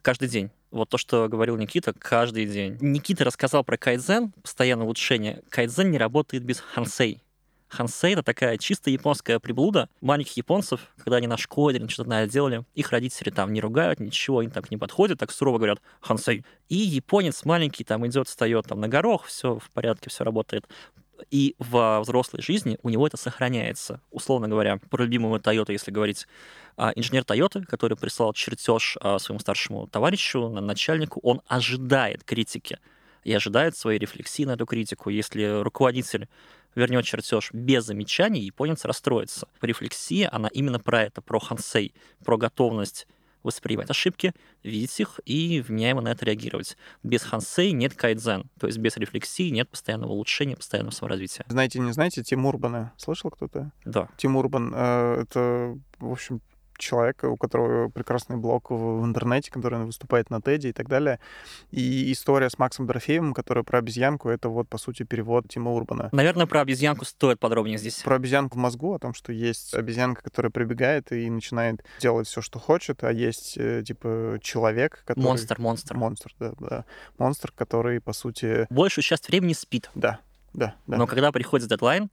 [0.00, 0.50] каждый день.
[0.70, 2.78] Вот то, что говорил Никита, каждый день.
[2.80, 5.42] Никита рассказал про кайдзен, постоянное улучшение.
[5.50, 7.22] Кайдзен не работает без хансей.
[7.68, 12.64] Хансей— это такая чисто японская приблуда маленьких японцев, когда они на школе или что-то делали,
[12.74, 16.44] их родители там не ругают, ничего, они так не подходят, так сурово говорят «хансей».
[16.68, 20.66] И японец маленький там идет, встает там на горох, все в порядке, все работает.
[21.30, 24.00] И во взрослой жизни у него это сохраняется.
[24.10, 26.26] Условно говоря, про любимого Toyota, если говорить,
[26.76, 32.78] а, инженер Toyota, который прислал чертеж а, своему старшему товарищу, на- начальнику, он ожидает критики
[33.24, 35.10] и ожидает своей рефлексии на эту критику.
[35.10, 36.28] Если руководитель
[36.74, 39.48] вернет чертеж без замечаний, японец расстроится.
[39.60, 43.06] Рефлексия, она именно про это, про хансей, про готовность
[43.42, 46.76] воспринимать ошибки, видеть их и вменяемо на это реагировать.
[47.02, 51.44] Без хансей нет кайдзен, то есть без рефлексии нет постоянного улучшения, постоянного саморазвития.
[51.48, 52.92] Знаете, не знаете, Тим Урбана.
[52.96, 53.72] Слышал кто-то?
[53.84, 54.08] Да.
[54.16, 56.40] Тим Урбан, э, это, в общем,
[56.78, 61.20] человек, у которого прекрасный блог в, в интернете, который выступает на TED и так далее.
[61.70, 66.08] И история с Максом Дорофеевым, которая про обезьянку, это вот, по сути, перевод Тима Урбана.
[66.12, 68.00] Наверное, про обезьянку стоит подробнее здесь.
[68.02, 72.40] Про обезьянку в мозгу, о том, что есть обезьянка, которая прибегает и начинает делать все,
[72.40, 75.24] что хочет, а есть, э, типа, человек, который...
[75.24, 75.96] Монстр, монстр.
[75.96, 76.84] Монстр, да, да.
[77.18, 78.66] Монстр, который, по сути...
[78.70, 79.90] Большую часть времени спит.
[79.94, 80.20] Да,
[80.54, 80.96] да, да.
[80.96, 82.10] Но когда приходит дедлайн,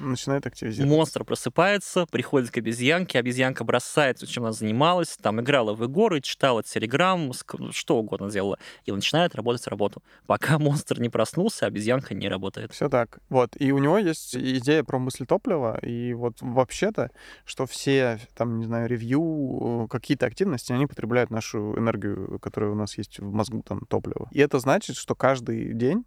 [0.00, 0.96] начинает активизироваться.
[0.96, 6.62] Монстр просыпается, приходит к обезьянке, обезьянка бросает, чем она занималась, там играла в игры, читала
[6.62, 7.32] телеграм,
[7.72, 10.02] что угодно делала, и начинает работать работу.
[10.26, 12.72] Пока монстр не проснулся, обезьянка не работает.
[12.72, 13.18] Все так.
[13.28, 13.56] Вот.
[13.58, 17.10] И у него есть идея про мысли топлива, и вот вообще-то,
[17.44, 22.96] что все, там, не знаю, ревью, какие-то активности, они потребляют нашу энергию, которая у нас
[22.98, 24.28] есть в мозгу, там, топливо.
[24.32, 26.04] И это значит, что каждый день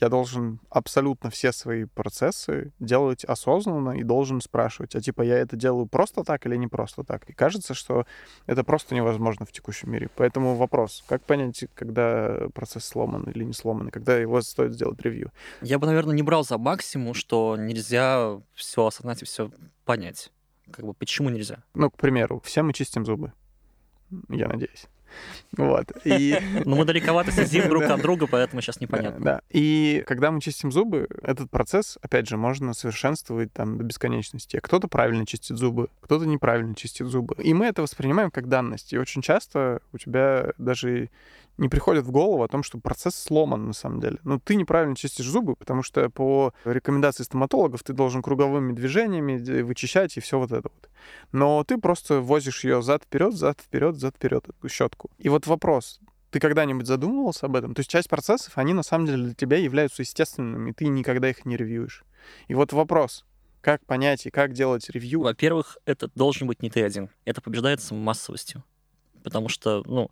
[0.00, 5.56] я должен абсолютно все свои процессы делать осознанно и должен спрашивать, а типа я это
[5.56, 7.28] делаю просто так или не просто так?
[7.28, 8.06] И кажется, что
[8.46, 10.08] это просто невозможно в текущем мире.
[10.16, 15.00] Поэтому вопрос, как понять, когда процесс сломан или не сломан, и когда его стоит сделать
[15.02, 15.32] ревью?
[15.60, 19.50] Я бы, наверное, не брал за максимум, что нельзя все осознать и все
[19.84, 20.32] понять.
[20.70, 21.62] Как бы почему нельзя?
[21.74, 23.32] Ну, к примеру, все мы чистим зубы.
[24.28, 24.86] Я надеюсь.
[25.56, 25.92] Вот.
[26.04, 26.38] И...
[26.64, 29.24] Но мы далековато сидим друг от друга, поэтому сейчас непонятно.
[29.24, 29.40] Да.
[29.50, 34.60] И когда мы чистим зубы, этот процесс, опять же, можно совершенствовать там до бесконечности.
[34.62, 37.36] Кто-то правильно чистит зубы, кто-то неправильно чистит зубы.
[37.42, 38.92] И мы это воспринимаем как данность.
[38.92, 41.10] И очень часто у тебя даже
[41.58, 44.18] не приходит в голову о том, что процесс сломан на самом деле.
[44.24, 50.16] Ну, ты неправильно чистишь зубы, потому что по рекомендации стоматологов ты должен круговыми движениями вычищать
[50.16, 50.90] и все вот это вот.
[51.32, 55.10] Но ты просто возишь ее зад вперед, зад вперед, зад вперед щетку.
[55.18, 57.74] И вот вопрос: ты когда-нибудь задумывался об этом?
[57.74, 61.30] То есть часть процессов, они на самом деле для тебя являются естественными, и ты никогда
[61.30, 62.04] их не ревьюешь.
[62.48, 63.24] И вот вопрос,
[63.60, 65.20] как понять и как делать ревью?
[65.20, 67.10] Во-первых, это должен быть не ты один.
[67.24, 68.64] Это побеждается массовостью
[69.26, 70.08] потому что, ну,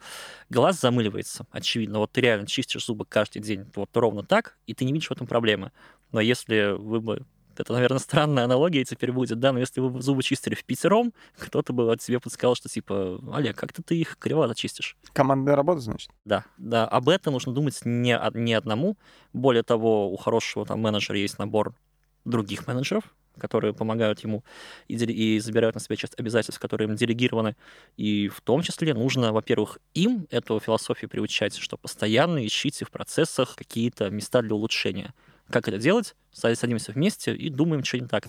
[0.50, 2.00] глаз замыливается, очевидно.
[2.00, 5.12] Вот ты реально чистишь зубы каждый день вот ровно так, и ты не видишь в
[5.12, 5.70] этом проблемы.
[6.10, 7.24] Но если вы бы
[7.56, 11.72] это, наверное, странная аналогия теперь будет, да, но если вы зубы чистили в пятером, кто-то
[11.72, 14.96] бы от тебе подсказал, что типа, Олег, как-то ты их кривовато чистишь.
[15.12, 16.10] Командная работа, значит?
[16.24, 18.98] Да, да, об этом нужно думать не, не одному.
[19.32, 21.76] Более того, у хорошего там менеджера есть набор
[22.24, 23.04] других менеджеров,
[23.38, 24.44] которые помогают ему
[24.88, 27.56] и, и забирают на себя часть обязательств, которые им делегированы.
[27.96, 33.56] И в том числе нужно, во-первых, им эту философию приучать, что постоянно ищите в процессах
[33.56, 35.14] какие-то места для улучшения.
[35.50, 36.14] Как это делать?
[36.32, 38.26] Садимся вместе и думаем, что не так.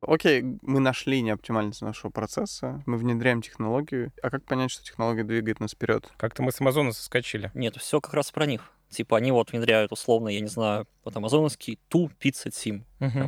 [0.00, 4.10] Окей, мы нашли неоптимальность нашего процесса, мы внедряем технологию.
[4.22, 6.10] А как понять, что технология двигает нас вперед?
[6.16, 7.50] Как-то мы с Амазона соскочили.
[7.52, 8.72] Нет, все как раз про них.
[8.88, 12.84] Типа они вот внедряют условно, я не знаю, вот амазоновский ту пицца тим,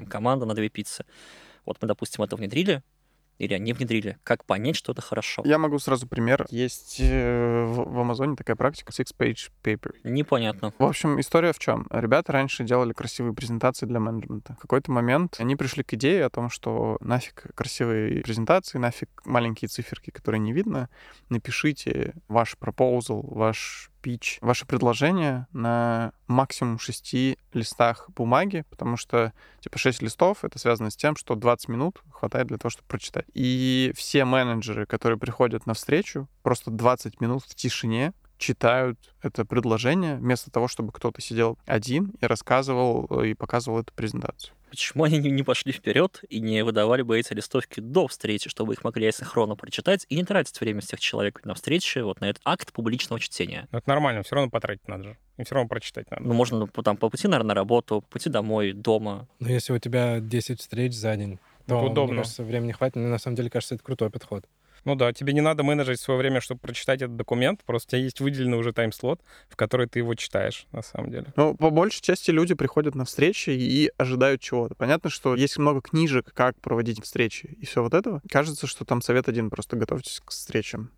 [0.08, 1.04] команда на две пиццы.
[1.66, 2.82] Вот мы, допустим, это внедрили,
[3.40, 4.18] или они внедрили?
[4.22, 5.42] Как понять, что это хорошо?
[5.46, 6.46] Я могу сразу пример.
[6.50, 9.94] Есть э, в, в Амазоне такая практика six-page paper.
[10.04, 10.74] Непонятно.
[10.78, 11.86] В общем, история в чем?
[11.90, 14.56] Ребята раньше делали красивые презентации для менеджмента.
[14.58, 19.68] В какой-то момент они пришли к идее о том, что нафиг красивые презентации, нафиг маленькие
[19.70, 20.90] циферки, которые не видно.
[21.30, 29.78] Напишите ваш пропозал, ваш пич, ваше предложение на максимум шести листах бумаги, потому что, типа,
[29.78, 33.26] 6 листов— это связано с тем, что 20 минут хватает для того, чтобы прочитать.
[33.34, 40.16] И все менеджеры, которые приходят на встречу, просто 20 минут в тишине читают это предложение,
[40.16, 44.54] вместо того, чтобы кто-то сидел один и рассказывал э, и показывал эту презентацию.
[44.70, 48.84] Почему они не пошли вперед и не выдавали бы эти листовки до встречи, чтобы их
[48.84, 52.72] могли асинхронно прочитать и не тратить время всех человек на встрече, вот на этот акт
[52.72, 53.66] публичного чтения?
[53.72, 55.16] Но это нормально, все равно потратить надо же.
[55.38, 56.22] И все равно прочитать надо.
[56.22, 59.26] Ну, можно там по пути, наверное, на работу, по пути домой, дома.
[59.40, 62.12] Но если у тебя 10 встреч за день, то, это удобно.
[62.12, 62.96] мне кажется, времени хватит.
[62.96, 64.44] Но на самом деле, кажется, это крутой подход.
[64.84, 68.02] Ну да, тебе не надо менеджерить свое время, чтобы прочитать этот документ, просто у тебя
[68.02, 71.32] есть выделенный уже тайм-слот, в который ты его читаешь, на самом деле.
[71.36, 74.74] Ну, по большей части люди приходят на встречи и ожидают чего-то.
[74.74, 78.22] Понятно, что есть много книжек, как проводить встречи и все вот этого.
[78.28, 80.90] Кажется, что там совет один, просто готовьтесь к встречам.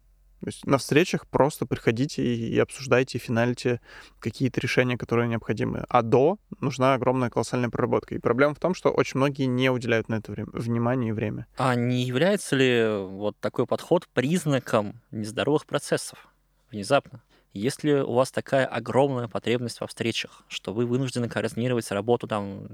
[0.43, 3.81] То есть на встречах просто приходите и обсуждайте, финалите
[4.19, 5.85] какие-то решения, которые необходимы.
[5.89, 8.17] А до нужна огромная колоссальная проработка.
[8.17, 11.47] И проблема в том, что очень многие не уделяют на это время, внимание и время.
[11.57, 16.29] А не является ли вот такой подход признаком нездоровых процессов
[16.73, 17.23] внезапно?
[17.53, 22.67] Если у вас такая огромная потребность во встречах, что вы вынуждены координировать работу там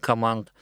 [0.00, 0.52] команд,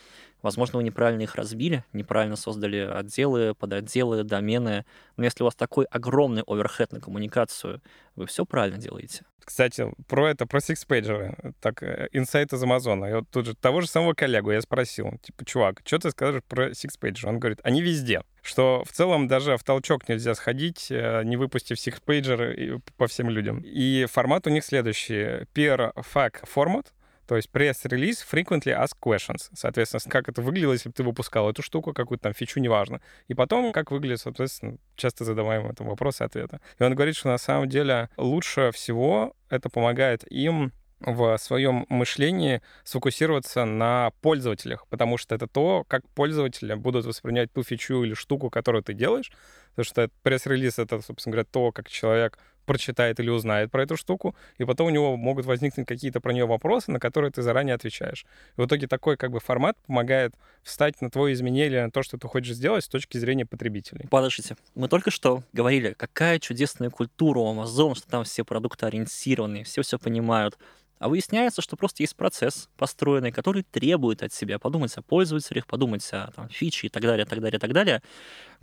[0.42, 4.84] Возможно, вы неправильно их разбили, неправильно создали отделы, подотделы, домены.
[5.16, 7.80] Но если у вас такой огромный оверхед на коммуникацию,
[8.16, 9.24] вы все правильно делаете.
[9.44, 11.54] Кстати, про это, про сикспейджеры.
[11.60, 13.06] Так, э, инсайт из Амазона.
[13.06, 16.42] Я вот тут же того же самого коллегу я спросил, типа, чувак, что ты скажешь
[16.44, 17.28] про сикспейджеры?
[17.28, 18.22] Он говорит, они везде.
[18.42, 23.62] Что в целом даже в толчок нельзя сходить, э, не выпустив сикспейджеры по всем людям.
[23.64, 25.44] И формат у них следующий.
[25.54, 26.92] PR FAQ формат,
[27.26, 29.48] то есть пресс-релиз frequently asked questions.
[29.54, 33.00] Соответственно, как это выглядело, если бы ты выпускал эту штуку, какую-то там фичу, неважно.
[33.28, 36.60] И потом, как выглядит, соответственно, часто задаваемые там вопросы и ответы.
[36.78, 40.72] И он говорит, что на самом деле лучше всего это помогает им
[41.04, 47.62] в своем мышлении сфокусироваться на пользователях, потому что это то, как пользователи будут воспринять ту
[47.62, 49.32] фичу или штуку, которую ты делаешь.
[49.70, 54.34] Потому что пресс-релиз— это, собственно говоря, то, как человек прочитает или узнает про эту штуку,
[54.58, 58.24] и потом у него могут возникнуть какие-то про нее вопросы, на которые ты заранее отвечаешь.
[58.56, 62.18] И в итоге такой как бы формат помогает встать на твое изменение, на то, что
[62.18, 64.06] ты хочешь сделать с точки зрения потребителей.
[64.10, 69.64] Подождите, мы только что говорили, какая чудесная культура у Amazon, что там все продукты ориентированы,
[69.64, 70.58] все все понимают.
[71.02, 76.08] А выясняется, что просто есть процесс построенный, который требует от себя подумать о пользователях, подумать
[76.12, 78.02] о там, фиче и так далее, так далее, так далее.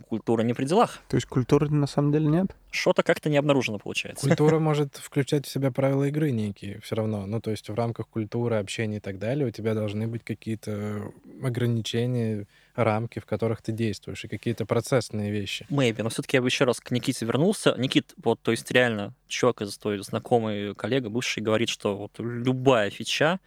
[0.08, 1.00] Культура не при делах.
[1.08, 2.56] То есть культуры на самом деле нет?
[2.70, 4.26] Что-то как-то не обнаружено получается.
[4.26, 7.26] Культура может включать в себя правила игры некие все равно.
[7.26, 11.12] Ну, то есть в рамках культуры, общения и так далее у тебя должны быть какие-то
[11.42, 15.66] ограничения, рамки, в которых ты действуешь, и какие-то процессные вещи.
[15.70, 17.74] Maybe, но все-таки я бы еще раз к Никите вернулся.
[17.76, 22.90] Никит, вот, то есть реально, чувак из твой знакомый коллега, бывший, говорит, что вот любая
[22.90, 23.40] фича,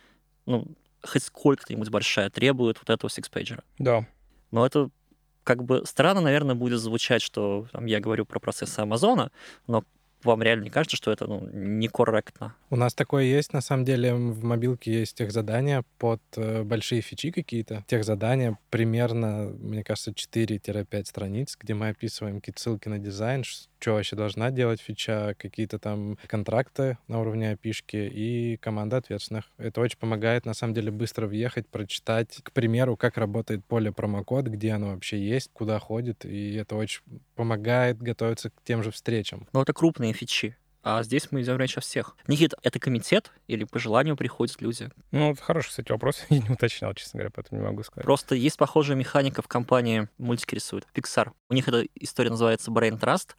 [0.45, 0.67] ну,
[1.01, 3.63] хоть сколько-нибудь большая, требует вот этого сикспейджера.
[3.77, 4.07] Да.
[4.51, 4.89] Но это
[5.43, 9.31] как бы странно, наверное, будет звучать, что там, я говорю про процессы Амазона,
[9.67, 9.83] но
[10.25, 12.55] вам реально не кажется, что это ну, некорректно?
[12.69, 17.01] У нас такое есть, на самом деле, в мобилке есть тех задания под э, большие
[17.01, 17.83] фичи какие-то.
[17.87, 23.93] Тех задания примерно, мне кажется, 4-5 страниц, где мы описываем какие-то ссылки на дизайн, что
[23.93, 29.51] вообще должна делать фича, какие-то там контракты на уровне опишки и команда ответственных.
[29.57, 34.47] Это очень помогает, на самом деле, быстро въехать, прочитать, к примеру, как работает поле промокод,
[34.47, 37.01] где оно вообще есть, куда ходит, и это очень
[37.35, 39.47] помогает готовиться к тем же встречам.
[39.53, 40.57] Но это крупные фичи.
[40.83, 42.17] А здесь мы идем речь о всех.
[42.27, 44.89] Никит, это комитет или по желанию приходят люди?
[45.11, 46.23] Ну, это хороший, кстати, вопрос.
[46.29, 48.03] Я не уточнял, честно говоря, поэтому не могу сказать.
[48.03, 50.85] Просто есть похожая механика в компании мультики рисуют.
[50.93, 51.31] Pixar.
[51.49, 53.35] У них эта история называется Brain Trust.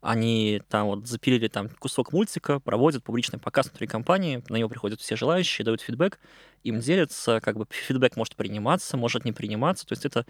[0.00, 5.00] Они там вот запилили там кусок мультика, проводят публичный показ внутри компании, на него приходят
[5.00, 6.20] все желающие, дают фидбэк,
[6.62, 10.24] им делятся, как бы фидбэк может приниматься, может не приниматься, то есть это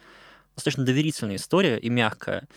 [0.54, 2.48] достаточно доверительная история и мягкая.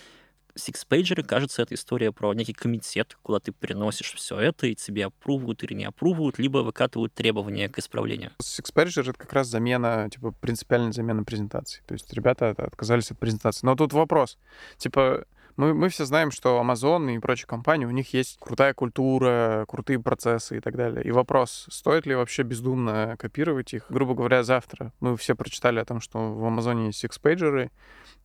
[0.55, 5.63] Сикспейджеры, кажется, это история про некий комитет, куда ты приносишь все это, и тебе опрувывают
[5.63, 8.31] или не опрувывают, либо выкатывают требования к исправлению.
[8.41, 11.81] Six-pager— это как раз замена, типа, принципиальная замена презентации.
[11.87, 13.65] То есть ребята отказались от презентации.
[13.65, 14.37] Но тут вопрос.
[14.77, 15.25] Типа,
[15.61, 19.99] мы, мы все знаем, что Amazon и прочие компании, у них есть крутая культура, крутые
[19.99, 21.05] процессы и так далее.
[21.05, 23.85] И вопрос, стоит ли вообще бездумно копировать их?
[23.89, 27.69] Грубо говоря, завтра мы все прочитали о том, что в Амазоне есть сикспейджеры,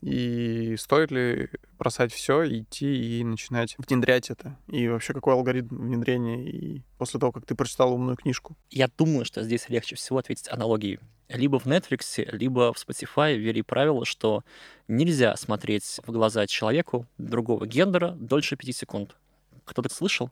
[0.01, 4.57] и стоит ли бросать все, идти и начинать внедрять это?
[4.69, 8.57] И вообще какой алгоритм внедрения и после того, как ты прочитал умную книжку?
[8.71, 11.01] Я думаю, что здесь легче всего ответить аналогией.
[11.29, 14.45] Либо в Netflix, либо в Spotify ввели правило, что
[14.89, 19.17] нельзя смотреть в глаза человеку другого гендера дольше 5 секунд.
[19.65, 20.31] Кто-то слышал?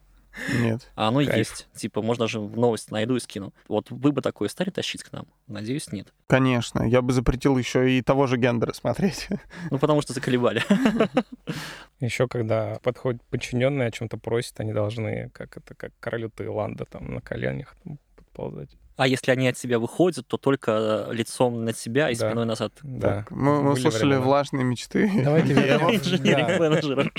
[0.53, 0.91] Нет.
[0.97, 1.37] А оно Кайф.
[1.37, 1.69] есть.
[1.75, 3.55] Типа, можно же в новость найду и скину.
[3.69, 5.27] Вот вы бы такое стали тащить к нам?
[5.47, 6.13] Надеюсь, нет.
[6.27, 6.83] Конечно.
[6.83, 9.29] Я бы запретил еще и того же гендера смотреть.
[9.71, 10.63] Ну, потому что заколебали.
[12.01, 17.15] Еще когда подходит подчиненные о чем-то просят, они должны, как это, как королю Таиланда, там
[17.15, 18.77] на коленях там, подползать.
[18.97, 22.29] А если они от себя выходят, то только э, лицом на себя и Да.
[22.29, 22.73] спиной назад.
[22.83, 23.09] Да.
[23.17, 24.21] Так, мы, мы Были услышали времена.
[24.25, 25.11] влажные мечты.
[25.25, 27.11] Давайте вернемся.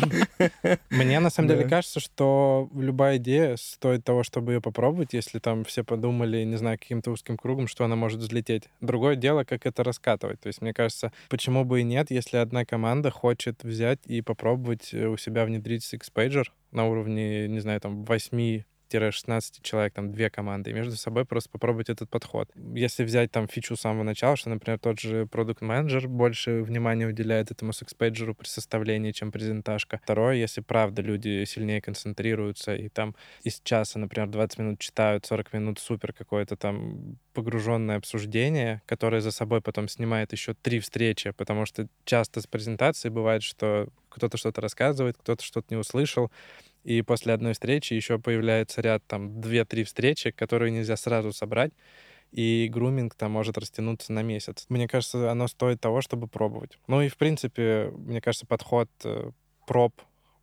[0.90, 5.64] Мне на самом деле кажется, что любая идея стоит того, чтобы ее попробовать, если там
[5.66, 8.70] все подумали, не знаю, каким-то узким кругом, что она может взлететь.
[8.82, 10.40] Другое дело, как это раскатывать.
[10.42, 14.94] То есть, мне кажется, почему бы и нет, если одна команда хочет взять и попробовать
[14.94, 18.64] э, у себя внедрить Six-Pager на уровне, не знаю, там, 8
[19.00, 22.50] 16 человек, там, две команды, и между собой просто попробовать этот подход.
[22.74, 27.08] Если взять там фичу с самого начала, что, например, тот же продукт менеджер больше внимания
[27.08, 30.00] уделяет этому секспейджеру при составлении, чем презентажка.
[30.04, 35.54] Второе, если правда люди сильнее концентрируются и там из часа, например, 20 минут читают, 40
[35.54, 41.66] минут супер какое-то там погруженное обсуждение, которое за собой потом снимает еще три встречи, потому
[41.66, 46.32] что часто с презентацией бывает, что кто-то что-то рассказывает, кто-то что-то не услышал,
[46.86, 51.74] и после одной встречи еще появляется ряд там 2-3 встречи, которые нельзя сразу собрать.
[52.32, 54.66] и груминг там может растянуться на месяц.
[54.70, 56.78] Мне кажется, оно стоит того, чтобы пробовать.
[56.88, 59.32] Ну и, в принципе, мне кажется, подход э,
[59.68, 59.94] проб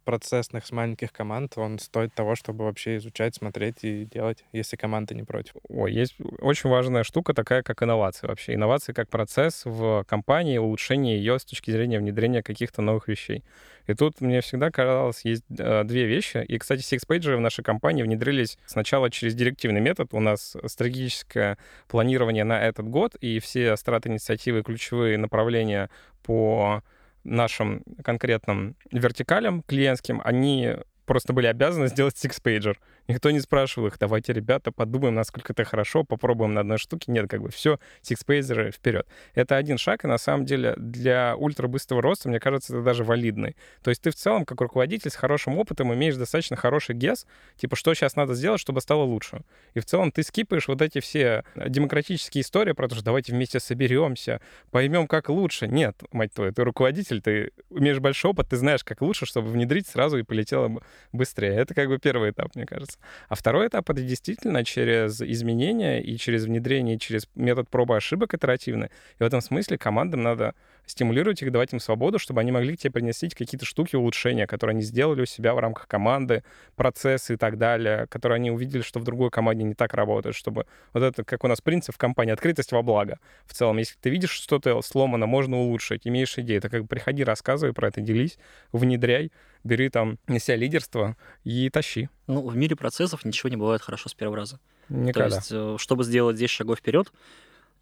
[0.03, 5.15] процессных с маленьких команд, он стоит того, чтобы вообще изучать, смотреть и делать, если команда
[5.15, 5.55] не против.
[5.69, 8.55] Ой, есть очень важная штука такая, как инновации вообще.
[8.55, 13.45] Инновации как процесс в компании, улучшение ее с точки зрения внедрения каких-то новых вещей.
[13.87, 16.45] И тут мне всегда казалось, есть э, две вещи.
[16.47, 20.15] И, кстати, Sixpager в нашей компании внедрились сначала через директивный метод.
[20.15, 25.91] У нас стратегическое планирование на этот год, и все страт-инициативы, ключевые направления
[26.23, 26.83] по
[27.25, 32.77] нашим конкретным вертикалям клиентским, они просто были обязаны сделать six-pager.
[33.09, 37.11] Никто не спрашивал их, давайте, ребята, подумаем, насколько это хорошо, попробуем на одной штуке.
[37.11, 39.07] Нет, как бы все, six-pager вперед.
[39.35, 43.57] Это один шаг, и на самом деле для ультрабыстрого роста, мне кажется, это даже валидный.
[43.83, 47.27] То есть ты в целом, как руководитель с хорошим опытом, имеешь достаточно хороший гес,
[47.57, 49.43] типа, что сейчас надо сделать, чтобы стало лучше.
[49.75, 53.59] И в целом ты скипаешь вот эти все демократические истории про то, что давайте вместе
[53.59, 54.41] соберемся,
[54.71, 55.67] поймем, как лучше.
[55.67, 59.87] Нет, мать твою, ты руководитель, ты имеешь большой опыт, ты знаешь, как лучше, чтобы внедрить
[59.87, 60.81] сразу и полетело
[61.13, 61.55] быстрее.
[61.55, 62.99] Это как бы первый этап, мне кажется.
[63.29, 68.35] А второй этап— это действительно через изменения и через внедрение, и через метод пробы ошибок
[68.35, 68.89] итеративный.
[69.19, 70.55] И в этом смысле командам надо
[70.87, 74.83] стимулировать их, давать им свободу, чтобы они могли тебе принести какие-то штуки улучшения, которые они
[74.83, 76.45] сделали у себя в рамках команды,
[76.77, 80.67] процессы и так далее, которые они увидели, что в другой команде не так работает, чтобы
[80.93, 83.19] вот это, как у нас принцип в компании, открытость во благо.
[83.47, 87.73] В целом, если ты видишь что-то сломано, можно улучшить, имеешь идеи, то как приходи, рассказывай
[87.73, 88.39] про это, делись,
[88.73, 89.33] внедряй,
[89.65, 92.09] бери там на себя лидерство и тащи.
[92.27, 94.59] Ну, в мире процессов ничего не бывает хорошо с первого раза.
[94.89, 95.31] Никогда.
[95.31, 97.13] То есть, э, чтобы сделать 10 шагов вперед,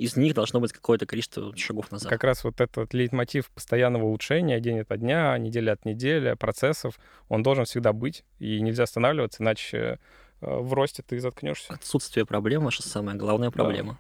[0.01, 2.09] из них должно быть какое-то количество шагов назад.
[2.09, 6.99] Как раз вот этот лейтмотив постоянного улучшения день ото дня, неделя от недели, процессов,
[7.29, 9.99] он должен всегда быть, и нельзя останавливаться, иначе э,
[10.41, 11.75] в росте ты заткнешься.
[11.75, 13.99] Отсутствие проблем— ваша самая главная проблема.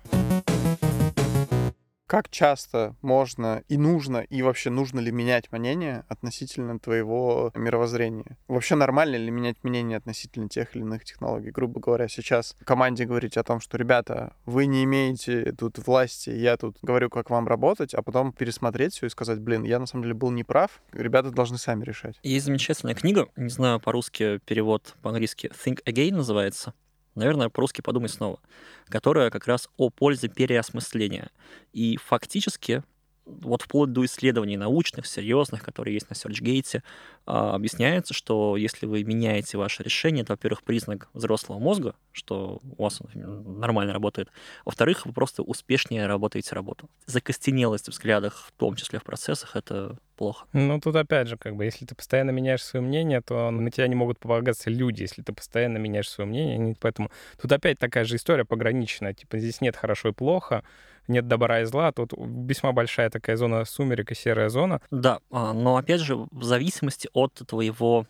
[2.10, 8.36] Как часто можно и нужно, и вообще нужно ли менять мнение относительно твоего мировоззрения?
[8.48, 11.52] Вообще нормально ли менять мнение относительно тех или иных технологий?
[11.52, 16.56] Грубо говоря, сейчас команде говорить о том, что, ребята, вы не имеете тут власти, я
[16.56, 20.02] тут говорю, как вам работать, а потом пересмотреть все и сказать, блин, я на самом
[20.02, 22.18] деле был неправ, ребята должны сами решать.
[22.24, 26.74] Есть замечательная книга, не знаю по-русски перевод по-английски Think Again называется
[27.14, 28.40] наверное, по-русски подумать снова,
[28.88, 31.30] которая как раз о пользе переосмысления.
[31.72, 32.82] И фактически
[33.26, 36.82] вот вплоть до исследований научных, серьезных, которые есть на SearchGate,
[37.26, 42.82] а, объясняется, что если вы меняете ваше решение, это, во-первых, признак взрослого мозга, что у
[42.82, 44.30] вас он нормально работает.
[44.64, 46.88] Во-вторых, вы просто успешнее работаете работу.
[47.06, 50.46] Закостенелость в взглядах, в том числе в процессах, это плохо.
[50.52, 53.88] Ну, тут опять же, как бы, если ты постоянно меняешь свое мнение, то на тебя
[53.88, 56.76] не могут полагаться люди, если ты постоянно меняешь свое мнение.
[56.78, 57.10] Поэтому
[57.40, 59.14] тут опять такая же история пограничная.
[59.14, 60.62] Типа, здесь нет хорошо и плохо,
[61.08, 61.90] нет добра и зла.
[61.92, 64.82] Тут весьма большая такая зона сумерек и серая зона.
[64.90, 68.06] Да, а, но опять же, в зависимости от твоего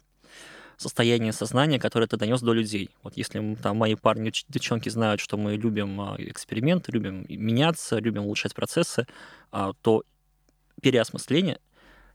[0.79, 2.91] состояния сознания, которое ты донес до людей.
[3.05, 8.25] Вот если там мои парни, девчонки знают, что мы любим а, эксперименты, любим меняться, любим
[8.25, 9.07] улучшать процессы,
[9.53, 10.03] а, то
[10.83, 11.61] переосмысление...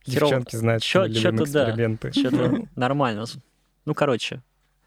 [0.06, 2.12] Девчонки знают, что любим эксперименты.
[2.14, 3.26] Да, что-то нормально.
[3.86, 4.42] Ну, короче,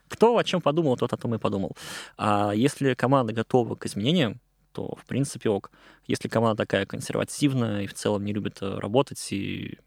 [0.09, 1.77] кто о чем подумал, тот о том и подумал.
[2.17, 4.41] А если команда готова к изменениям,
[4.73, 5.71] то в принципе ок.
[6.07, 9.79] Если команда такая консервативная и в целом не любит э, работать и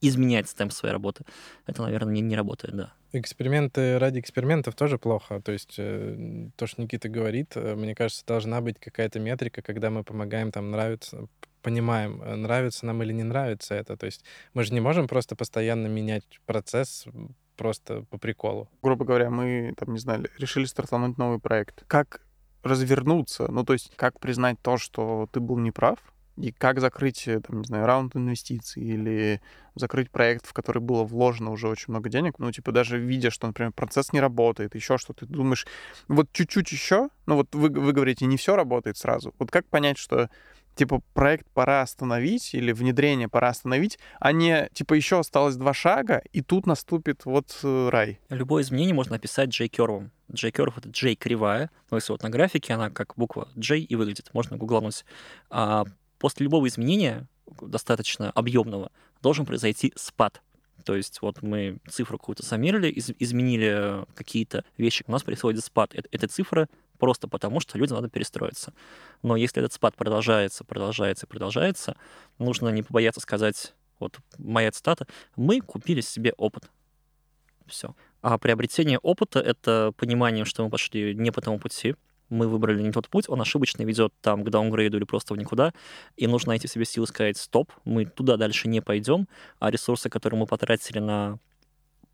[0.00, 1.24] изменять темп своей работы,
[1.66, 2.92] это, наверное, не, не работает, да.
[3.12, 5.40] Эксперименты ради экспериментов тоже плохо.
[5.40, 9.90] То есть э, то, что Никита говорит, э, мне кажется, должна быть какая-то метрика, когда
[9.90, 11.28] мы помогаем, там, нравится,
[11.66, 13.96] понимаем, нравится нам или не нравится это.
[13.96, 17.06] То есть мы же не можем просто постоянно менять процесс
[17.56, 18.68] просто по приколу.
[18.82, 21.82] Грубо говоря, мы, там, не знаю, решили стартануть новый проект.
[21.88, 22.20] Как
[22.62, 23.48] развернуться?
[23.50, 25.98] Ну, то есть, как признать то, что ты был неправ,
[26.36, 29.40] и как закрыть, э, там, не знаю, раунд инвестиций или
[29.74, 33.48] закрыть проект, в который было вложено уже очень много денег, ну, типа, даже видя, что,
[33.48, 35.66] например, процесс не работает, еще что ты думаешь,
[36.06, 39.34] вот чуть-чуть еще, ну, вот вы, вы говорите, не все работает сразу.
[39.38, 40.30] Вот как понять, что
[40.76, 46.22] типа, проект пора остановить или внедрение пора остановить, а не, типа, еще осталось два шага,
[46.32, 48.20] и тут наступит вот э, рай.
[48.28, 50.12] Любое изменение можно описать J-кервом.
[50.28, 54.30] J-керв— это J кривая, но если вот на графике она как буква J и выглядит,
[54.34, 55.04] можно гуглануть.
[55.50, 55.84] А
[56.18, 57.26] после любого изменения,
[57.60, 60.42] достаточно объемного, должен произойти спад.
[60.84, 65.90] То есть вот мы цифру какую-то замерили, из, изменили какие-то вещи, у нас происходит спад.
[65.94, 68.72] Эта, эта цифра просто потому, что людям надо перестроиться.
[69.22, 71.96] Но если этот спад продолжается, продолжается, продолжается,
[72.38, 76.70] нужно не побояться сказать, вот моя цитата, мы купили себе опыт.
[77.66, 77.94] Все.
[78.22, 81.94] А приобретение опыта— это понимание, что мы пошли не по тому пути,
[82.28, 85.72] мы выбрали не тот путь, он ошибочно ведет там к даунгрейду или просто в никуда,
[86.16, 89.28] и нужно найти себе силы сказать, стоп, мы туда дальше не пойдем,
[89.58, 91.38] а ресурсы, которые мы потратили на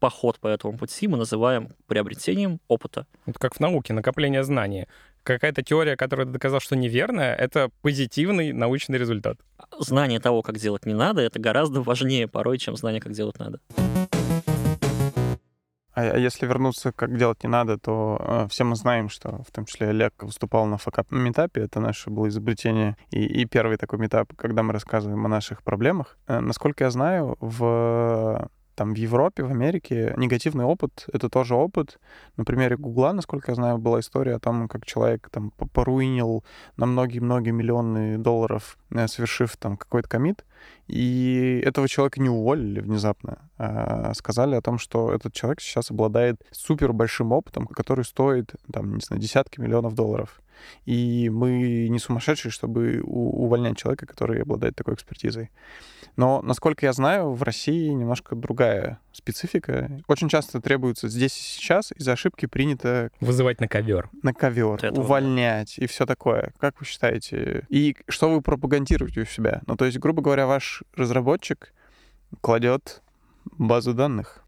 [0.03, 3.07] поход по этому пути, мы называем приобретением опыта.
[3.27, 4.89] Это как в науке, накопление знаний.
[5.23, 9.37] Какая-то теория, которая доказала, что неверная, это позитивный научный результат.
[9.79, 13.61] Знание того, как делать не надо, это гораздо важнее порой, чем знание, как делать надо.
[15.95, 19.53] А а если вернуться, как делать не надо, то э, все мы знаем, что в
[19.53, 21.61] том числе Олег выступал на факап метапе.
[21.61, 22.97] Это наше было изобретение.
[23.11, 26.19] И, и первый такой метап, когда мы рассказываем о наших проблемах.
[26.27, 31.99] Э, насколько я знаю, в там в Европе, в Америке негативный опыт— это тоже опыт.
[32.37, 36.45] На примере Гугла, насколько я знаю, была история о том, как человек там по- поруинил
[36.77, 40.45] на многие-многие миллионы долларов, э, совершив там какой-то комит,
[40.89, 43.39] и этого человека не уволили внезапно.
[43.59, 48.95] а сказали о том, что этот человек сейчас обладает супер большим опытом, который стоит, там,
[48.97, 50.42] не знаю, десятки миллионов долларов.
[50.85, 55.51] И мы не сумасшедшие, чтобы увольнять человека, который обладает такой экспертизой.
[56.17, 59.91] Но, насколько я знаю, в России немножко другая специфика.
[60.09, 64.11] Очень часто требуется здесь и сейчас, из-за ошибки принято Вызывать на ковер.
[64.23, 66.53] на ковер, вот, увольнять и все такое.
[66.59, 67.67] Как вы считаете?
[67.69, 69.63] И что вы пропагандируете у себя?
[69.67, 71.73] Ну, то есть, грубо говоря, ваш разработчик
[72.41, 73.03] кладет
[73.45, 74.45] базу данных.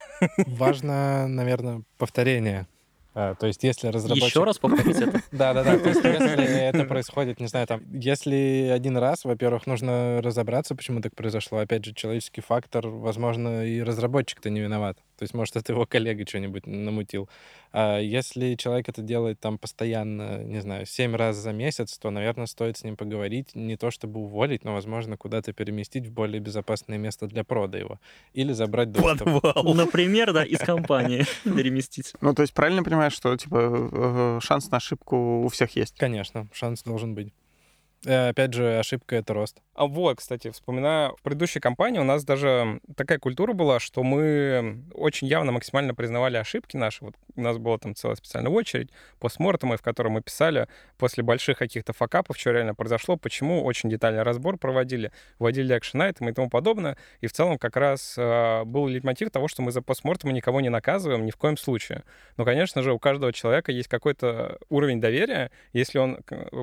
[0.46, 2.66] Важно, наверное, повторение.
[3.14, 4.28] А, То есть, если разработчик...
[4.28, 5.22] Еще раз повторить это.
[5.32, 10.74] Да-да-да, то есть если это происходит, не знаю, там, если один раз, во-первых, нужно разобраться,
[10.74, 11.58] почему так произошло.
[11.58, 14.98] Опять же, человеческий фактор, возможно, и разработчик-то не виноват.
[15.16, 17.28] То есть, может, это его коллега что-нибудь намутил.
[17.72, 22.46] А если человек это делает там постоянно, не знаю, семь раз за месяц, то, наверное,
[22.46, 26.98] стоит с ним поговорить, не то чтобы уволить, но, возможно, куда-то переместить в более безопасное
[26.98, 28.00] место для прода его.
[28.32, 29.44] Или забрать доступ.
[29.74, 32.12] Например, да, из компании переместить.
[32.20, 35.96] Ну, то есть, правильно понимаешь, что, типа, э, шанс на ошибку у всех есть?
[35.98, 37.32] Конечно, шанс должен быть.
[38.06, 39.62] Э, Опять же, ошибка— это рост.
[39.74, 44.84] А вот, кстати, вспоминаю, в предыдущей компании у нас даже такая культура была, что мы
[44.92, 47.04] очень явно максимально признавали ошибки наши.
[47.04, 51.58] Вот у нас была там целая специальная очередь постмортемы, в которой мы писали после больших
[51.58, 56.96] каких-то факапов, что реально произошло, почему, очень детальный разбор проводили, вводили экшен-айтемы и тому подобное.
[57.20, 60.68] И в целом как раз э, был лейтмотив того, что мы за постмортемы никого не
[60.68, 62.04] наказываем ни в коем случае.
[62.36, 65.50] Но, конечно же, у каждого человека есть какой-то уровень доверия.
[65.72, 66.18] Если он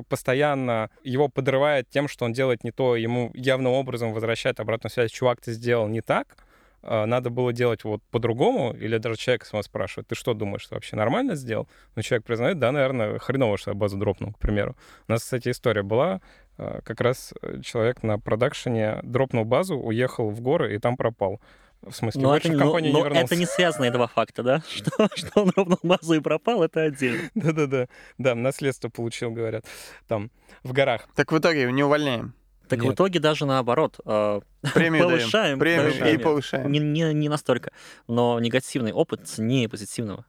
[0.08, 5.10] постоянно его подрывает тем, что он делает не то, ему явным образом возвращает обратную связь,
[5.10, 6.36] чувак, ты сделал не так,
[6.82, 10.74] а, надо было делать вот по-другому, или даже человек самого спрашивает, ты что думаешь, ты
[10.74, 11.68] вообще нормально сделал?
[11.94, 14.76] Но человек признает, да, наверное, хреново, что я базу дропнул, к примеру.
[15.08, 16.20] У нас, кстати, история была,
[16.58, 21.40] а, как раз э, человек на продакшене дропнул базу, уехал в горы и там пропал.
[21.82, 23.24] В смысле, Но, больше это, в но- компанию не но вернулся.
[23.24, 24.62] это не связанные два факта, да?
[24.68, 27.28] Что, что он ровно базу и пропал, это отдельно.
[27.34, 27.88] Да-да-да.
[28.18, 29.64] Да, наследство получил, говорят.
[30.06, 30.30] Там,
[30.62, 31.08] в горах.
[31.16, 32.34] Так в итоге не увольняем.
[32.68, 32.94] Так в Нет.
[32.94, 33.98] итоге даже наоборот.
[34.06, 34.40] э,
[34.74, 35.18] Премию даем.
[35.20, 36.20] Повышаем, Премию и повышаем.
[36.22, 36.72] повышаем.
[36.72, 37.72] Не, не, не настолько.
[38.06, 40.24] Но негативный опыт ценнее позитивного.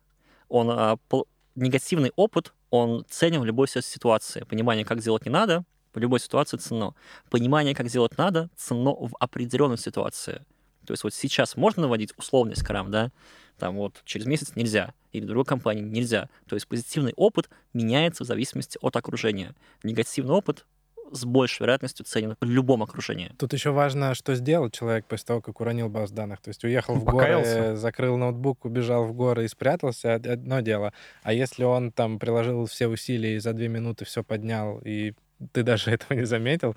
[0.50, 4.42] Он, а, пол- негативный опыт, он ценен в любой си- ситуации.
[4.44, 6.96] Понимание, как делать не надо, в любой ситуации ценно.
[7.30, 10.42] Понимание, как делать надо, ценно в определенной ситуации.
[10.86, 13.12] То есть вот сейчас можно наводить условный скрам, да,
[13.58, 16.30] там вот через месяц нельзя, или в другой компании нельзя.
[16.48, 19.54] То есть позитивный опыт меняется в зависимости от окружения.
[19.84, 20.66] Негативный опыт
[21.12, 23.32] с большей вероятностью ценен в любом окружении.
[23.38, 26.42] Тут еще важно, что сделал человек после того, как уронил базу данных.
[26.42, 30.92] То есть уехал в горы, закрыл ноутбук, убежал в горы и спрятался, од- одно дело.
[31.22, 35.14] А если он там приложил все усилия и за две минуты все поднял, и
[35.52, 36.76] ты даже этого не заметил,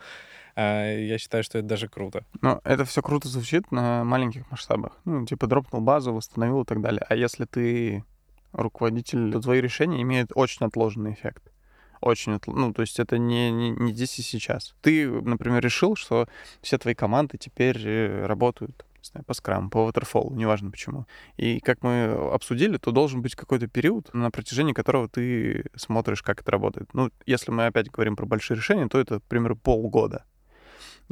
[0.62, 2.24] я считаю, что это даже круто.
[2.40, 4.92] Но это все круто звучит на маленьких масштабах.
[5.04, 7.04] Ну, типа дропнул базу, восстановил и так далее.
[7.08, 8.04] А если ты
[8.52, 11.52] руководитель, то твои решения имеют очень отложенный эффект.
[12.00, 14.74] Очень отл- Ну, то есть это не, не, не здесь и сейчас.
[14.82, 16.28] Ты, например, решил, что
[16.62, 21.06] все твои команды теперь э, работают не знаю, по скраму, по waterfall, неважно почему.
[21.36, 26.40] И как мы обсудили, то должен быть какой-то период, на протяжении которого ты смотришь, как
[26.40, 26.92] это работает.
[26.92, 30.24] Ну, если мы опять говорим про большие решения, то это, к примеру, полгода.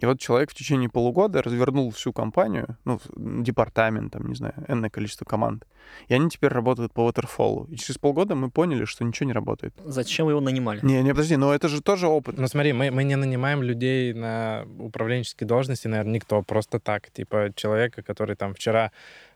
[0.00, 4.90] И вот человек в течение полугода развернул всю компанию, ну, департамент, там, не знаю, энное
[4.90, 5.66] количество команд.
[6.08, 7.70] И они теперь работают по waterfall.
[7.70, 9.74] И через полгода мы поняли, что ничего не работает.
[9.84, 10.80] Зачем вы его нанимали?
[10.82, 12.38] Не, не, подожди, но это же тоже опыт.
[12.38, 17.10] Ну смотри, мы, мы не нанимаем людей на управленческие должности, наверное, никто, просто так.
[17.10, 18.90] Типа человека, который там вчера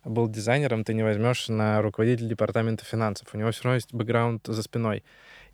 [0.05, 3.29] был дизайнером, ты не возьмешь на руководителя департамента финансов.
[3.33, 5.05] У него все равно есть бэкграунд за спиной.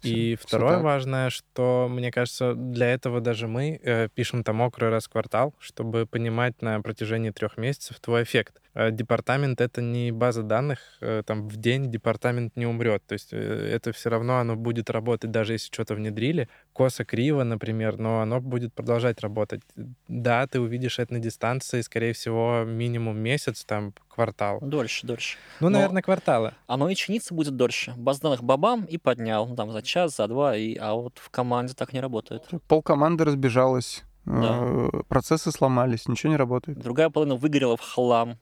[0.04, 0.82] И Всё второе так.
[0.84, 5.54] важное, что, мне кажется, для этого даже мы э, пишем там мокрый раз в квартал,
[5.58, 8.60] чтобы понимать на протяжении трех месяцев твой эффект.
[8.74, 13.02] Э, Департамент— это не база данных, э, там в день департамент не умрет.
[13.06, 16.48] То есть э, это все равно оно будет работать, даже если что-то внедрили.
[16.74, 19.62] Косо, криво, например, но оно будет продолжать работать.
[20.08, 24.58] Да, ты увидишь это на дистанции, скорее всего, минимум месяц, там, квартал.
[24.60, 25.38] Дольше, дольше.
[25.60, 26.52] Ну, Но- наверное, кварталы.
[26.66, 27.94] Оно и чиниться будет дольше.
[27.96, 29.46] Баз данных бабам и поднял.
[29.46, 30.56] Ну, там за час, за два.
[30.56, 30.76] И...
[30.76, 32.42] А вот в команде так не работает.
[32.66, 34.58] Пол команды разбежалось, Да.
[34.60, 36.78] э, процессы сломались, ничего не работает.
[36.78, 38.36] Другая половина выгорела в хлам.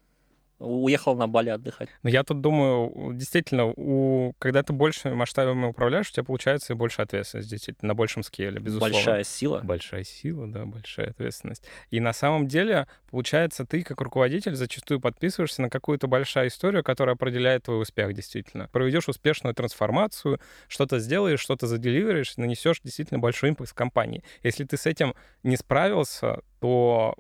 [0.63, 1.89] Уехала на Бали отдыхать.
[2.03, 4.35] Но я тут думаю, действительно, у...
[4.39, 8.61] когда ты больше масштабами управляешь, у тебя получается и больше ответственность, действительно, на большем скейле,
[8.61, 8.95] безусловно.
[8.95, 9.61] Большая сила.
[9.63, 11.65] Большая сила, да, большая ответственность.
[11.91, 17.15] И на самом деле, получается, ты как руководитель зачастую подписываешься на какую-то большую историю, которая
[17.15, 18.69] определяет твой успех, действительно.
[18.69, 24.23] Проведешь успешную трансформацию, что-то сделаешь, что-то заделиверишь, нанесешь действительно большой импакт компании.
[24.43, 27.17] Если ты с этим не справился, то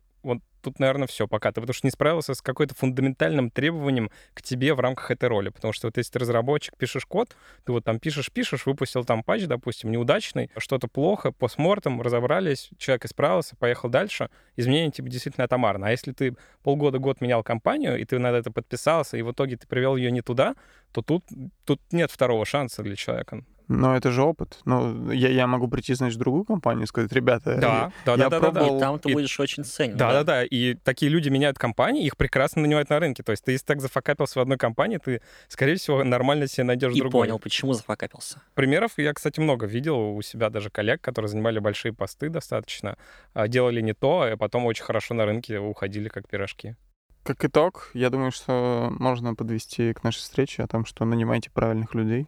[0.62, 1.50] тут, наверное, все пока.
[1.50, 5.50] Ты потому что не справился с какой-то фундаментальным требованием к тебе в рамках этой роли.
[5.50, 9.44] Потому что вот если ты разработчик, пишешь код, ты вот там пишешь-пишешь, выпустил там патч,
[9.44, 15.88] допустим, неудачный, что-то плохо, постмортом, разобрались, человек исправился, поехал дальше, изменение тебе действительно атомарно.
[15.88, 19.66] А если ты полгода-год менял компанию, и ты на это подписался, и в итоге ты
[19.66, 20.54] привел ее не туда,
[20.92, 21.24] то тут,
[21.64, 23.44] тут нет второго шанса для человека.
[23.74, 24.58] Но это же опыт.
[24.64, 28.16] Ну, я, я могу прийти, значит, в другую компанию и сказать, ребята, Да, да, я
[28.16, 28.40] да, да, да, да.
[28.60, 29.96] пробовал- И там ты И- будешь очень ценен.
[29.96, 30.44] Да, да, да.
[30.44, 33.22] И такие люди меняют компании, их прекрасно нанимают на рынке.
[33.22, 36.92] То есть ты, если так зафакапился в одной компании, ты, скорее всего, нормально себе найдешь
[36.94, 37.26] И другой.
[37.26, 38.42] понял, почему зафакапился.
[38.54, 42.96] Примеров я, кстати, много видел у себя даже коллег, которые занимали большие посты достаточно,
[43.32, 46.76] а, делали не то, а потом очень хорошо на рынке уходили как пирожки.
[47.22, 51.94] Как итог, я думаю, что можно подвести к нашей встрече о том, что нанимайте правильных
[51.94, 52.26] людей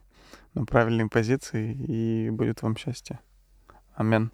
[0.55, 3.21] на правильные позиции, и будет вам счастье.
[3.95, 4.31] Амен.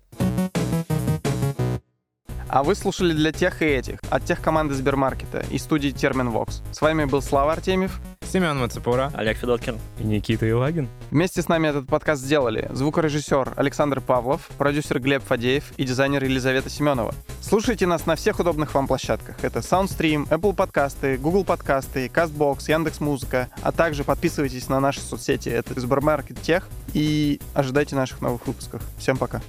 [2.52, 6.62] А вы слушали для тех и этих от тех команды Сбермаркета и студии Терминвокс.
[6.72, 8.00] С вами был Слава Артемьев.
[8.28, 9.12] Семен Мацепура.
[9.14, 9.78] Олег Федоткин.
[10.00, 10.88] И Никита Илагин.
[11.12, 16.70] Вместе с нами этот подкаст сделали звукорежиссер Александр Павлов, продюсер Глеб Фадеев и дизайнер Елизавета
[16.70, 17.14] Семенова.
[17.40, 19.36] Слушайте нас на всех удобных вам площадках.
[19.42, 25.50] Это SoundStream, Apple подкасты, Google подкасты, CastBox, Яндекс.Музыка, а также подписывайтесь на наши соцсети.
[25.50, 28.82] Это Сбермаркет Тех и ожидайте наших новых выпусков.
[28.98, 29.40] Всем пока.